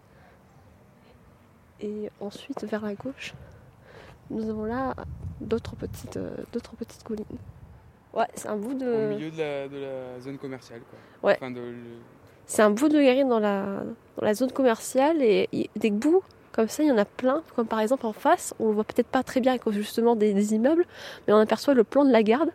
[1.80, 3.34] Et ensuite, vers la gauche,
[4.30, 4.94] nous avons là
[5.40, 7.24] d'autres petites, euh, d'autres petites collines.
[8.12, 8.86] Ouais, c'est un bout de.
[8.86, 11.30] Au milieu de la, zone commerciale, quoi.
[11.30, 11.38] Ouais.
[12.46, 13.82] C'est un bout de guérine dans la,
[14.16, 16.22] dans la zone commerciale et des bouts
[16.56, 17.42] comme ça, il y en a plein.
[17.54, 20.54] Comme par exemple en face, on le voit peut-être pas très bien cause justement des,
[20.54, 20.86] immeubles,
[21.28, 22.48] mais on aperçoit le plan de la garde.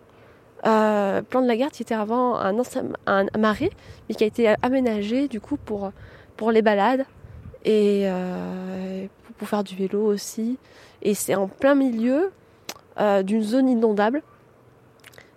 [0.66, 2.56] Euh, plan de la garde qui était avant un,
[3.06, 3.70] un, marais,
[4.10, 5.92] mais qui a été aménagé du coup pour,
[6.36, 7.06] pour les balades
[7.64, 9.06] et euh,
[9.42, 10.60] pour faire du vélo aussi.
[11.02, 12.32] Et c'est en plein milieu
[13.00, 14.22] euh, d'une zone inondable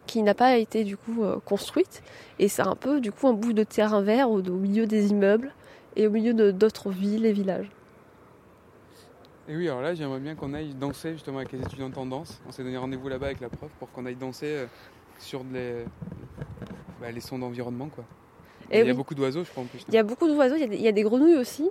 [0.06, 2.02] qui n'a pas été du coup euh, construite.
[2.38, 5.54] Et c'est un peu du coup un bout de terrain vert au, milieu des immeubles
[5.96, 7.70] et au milieu de d'autres villes et villages.
[9.48, 12.42] Et oui, alors là, j'aimerais bien qu'on aille danser justement avec les étudiants de tendance.
[12.46, 14.66] On s'est donné rendez-vous là-bas avec la prof pour qu'on aille danser euh,
[15.18, 15.86] sur les,
[17.00, 17.88] bah, les sons d'environnement.
[17.88, 18.04] quoi.
[18.70, 19.82] Et il y a beaucoup d'oiseaux, je crois, en plus.
[19.88, 21.70] Il y a beaucoup d'oiseaux, il y, a des grenouilles aussi.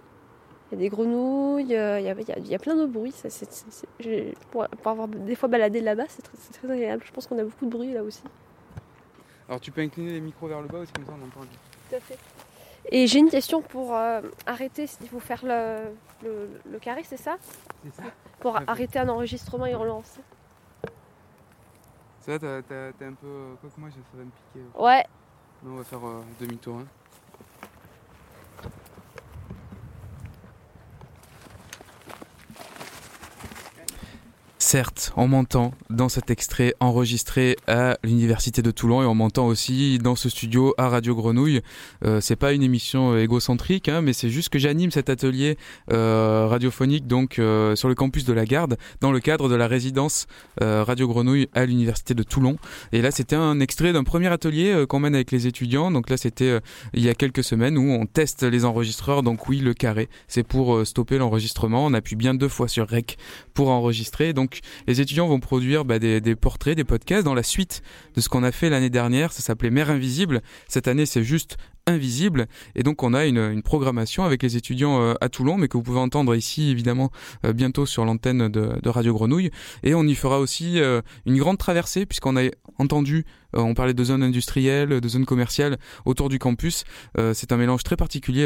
[0.74, 3.13] Il y a des grenouilles, il y a, il y a, plein de bruits.
[4.49, 7.03] pour, avoir des fois baladé là-bas, c'est très, agréable.
[7.05, 8.24] Je pense qu'on a beaucoup de bruit là aussi.
[9.47, 11.47] Alors tu peux incliner les micros vers le bas aussi, comme ça on entend
[11.89, 12.17] Tout à fait.
[12.91, 15.93] Et j'ai une question pour euh, arrêter, il faut faire le,
[16.71, 17.38] le, carré, c'est ça?
[17.84, 18.03] C'est ça.
[18.39, 20.21] Pour arrêter un enregistrement et relancer.
[22.21, 23.55] Ça t'es un peu.
[23.61, 24.65] Quoi que moi, ça va me piquer.
[24.80, 25.05] Ouais.
[25.63, 26.78] on va faire euh, demi-tour.
[26.78, 26.86] Hein.
[34.66, 39.99] Certes, on m'entend dans cet extrait enregistré à l'université de Toulon et on m'entend aussi
[39.99, 41.61] dans ce studio à Radio Grenouille.
[42.05, 45.57] Euh, c'est pas une émission égocentrique, hein, mais c'est juste que j'anime cet atelier
[45.91, 49.68] euh, radiophonique donc euh, sur le campus de la Garde dans le cadre de la
[49.68, 50.28] résidence
[50.61, 52.55] Radio Grenouille à l'université de Toulon.
[52.93, 55.91] Et là, c'était un extrait d'un premier atelier qu'on mène avec les étudiants.
[55.91, 56.59] Donc là, c'était
[56.93, 59.24] il y a quelques semaines où on teste les enregistreurs.
[59.24, 61.86] Donc oui, le carré, c'est pour stopper l'enregistrement.
[61.86, 63.18] On appuie bien deux fois sur rec
[63.53, 64.32] pour enregistrer.
[64.32, 64.53] Donc
[64.88, 67.82] les étudiants vont produire bah, des, des, portraits, des podcasts dans la suite
[68.16, 69.32] de ce qu'on a fait l'année dernière.
[69.32, 70.41] Ça s'appelait Mère Invisible.
[70.68, 72.47] Cette année, c'est juste invisible.
[72.76, 75.84] Et donc on a une, programmation avec les étudiants euh, à Toulon, mais que vous
[75.84, 77.11] pouvez entendre ici évidemment
[77.45, 79.51] euh, bientôt sur l'antenne de, de, Radio Grenouille.
[79.84, 82.43] Et on y fera aussi euh, une grande traversée, puisqu'on a
[82.78, 86.84] entendu, on parlait de zones industrielles, de zones commerciales autour du campus.
[87.34, 88.45] C'est un mélange très particulier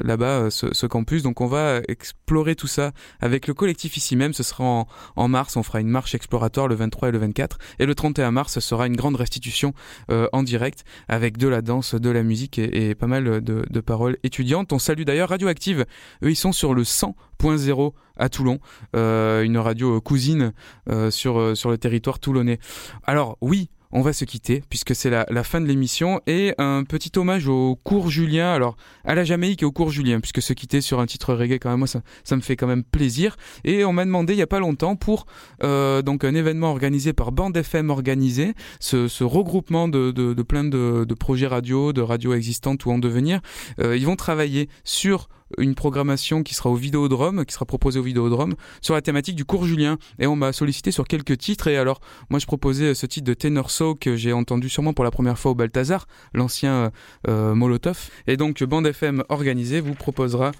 [0.00, 1.22] là-bas, ce, campus.
[1.22, 4.32] Donc on va explorer tout ça avec le collectif ici même.
[4.32, 4.86] Ce sera
[5.16, 7.58] en, mars, on fera une marche exploratoire le 23 et le 24.
[7.78, 9.74] Et le 31 mars, ce sera une grande restitution
[10.08, 14.72] en direct avec de la danse, de la musique et, pas mal de, paroles étudiantes.
[14.72, 15.86] On salue d'ailleurs Radioactive.
[16.22, 18.58] Eux, ils sont sur le 100.0 à Toulon,
[18.96, 20.52] euh, une radio cousine
[20.88, 22.58] euh, sur, euh, sur le territoire toulonnais.
[23.04, 27.12] Alors oui, on va se quitter puisque c'est la, fin de l'émission et un petit
[27.16, 30.80] hommage au cours Julien, alors à la Jamaïque et au cours Julien, puisque se quitter
[30.80, 33.36] sur un titre reggae quand même moi ça, me fait quand même plaisir.
[33.64, 35.26] Et on m'a demandé il y a pas longtemps pour
[35.62, 41.14] euh, un événement organisé par Band FM organisé, ce, regroupement de, de, plein de, de,
[41.14, 43.40] projets radio, de radios existantes ou en devenir,
[43.80, 48.02] euh, ils vont travailler sur une programmation qui sera au Vidéodrome, qui sera proposée au
[48.02, 49.98] Vidéodrome, sur la thématique du cours Julien.
[50.18, 51.68] Et on m'a sollicité sur quelques titres.
[51.68, 55.04] Et alors, moi, je proposais ce titre de Tenor So que j'ai entendu sûrement pour
[55.04, 56.90] la première fois au Balthazar, l'ancien
[57.28, 58.10] euh, Molotov.
[58.26, 60.52] Et donc, Bande FM organisée vous proposera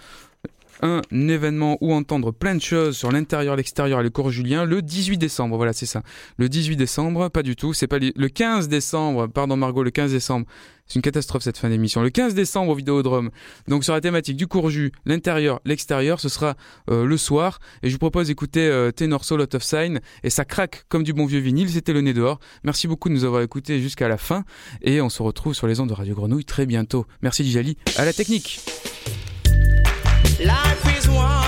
[0.83, 4.83] un événement où entendre plein de choses sur l'intérieur, l'extérieur et le cours Julien le
[4.83, 5.57] 18 décembre.
[5.57, 6.03] Voilà, c'est ça.
[6.37, 7.73] Le 18 décembre, pas du tout.
[7.75, 9.27] C'est pas le 15 décembre.
[9.27, 10.47] Pardon Margot, le 15 décembre.
[10.89, 12.01] C'est une catastrophe cette fin d'émission.
[12.01, 13.31] Le 15 décembre au Vidéodrome.
[13.69, 16.57] Donc sur la thématique du Courju, l'intérieur, l'extérieur, ce sera
[16.91, 17.59] euh, le soir.
[17.83, 20.01] Et je vous propose d'écouter euh, Tenor Soul Out of Sign.
[20.25, 21.69] Et ça craque comme du bon vieux vinyle.
[21.69, 22.41] C'était le nez dehors.
[22.65, 24.45] Merci beaucoup de nous avoir écoutés jusqu'à la fin.
[24.81, 27.05] Et on se retrouve sur les ondes de Radio Grenouille très bientôt.
[27.21, 27.77] Merci Dijali.
[27.97, 28.61] À la technique.
[30.41, 31.48] Life is one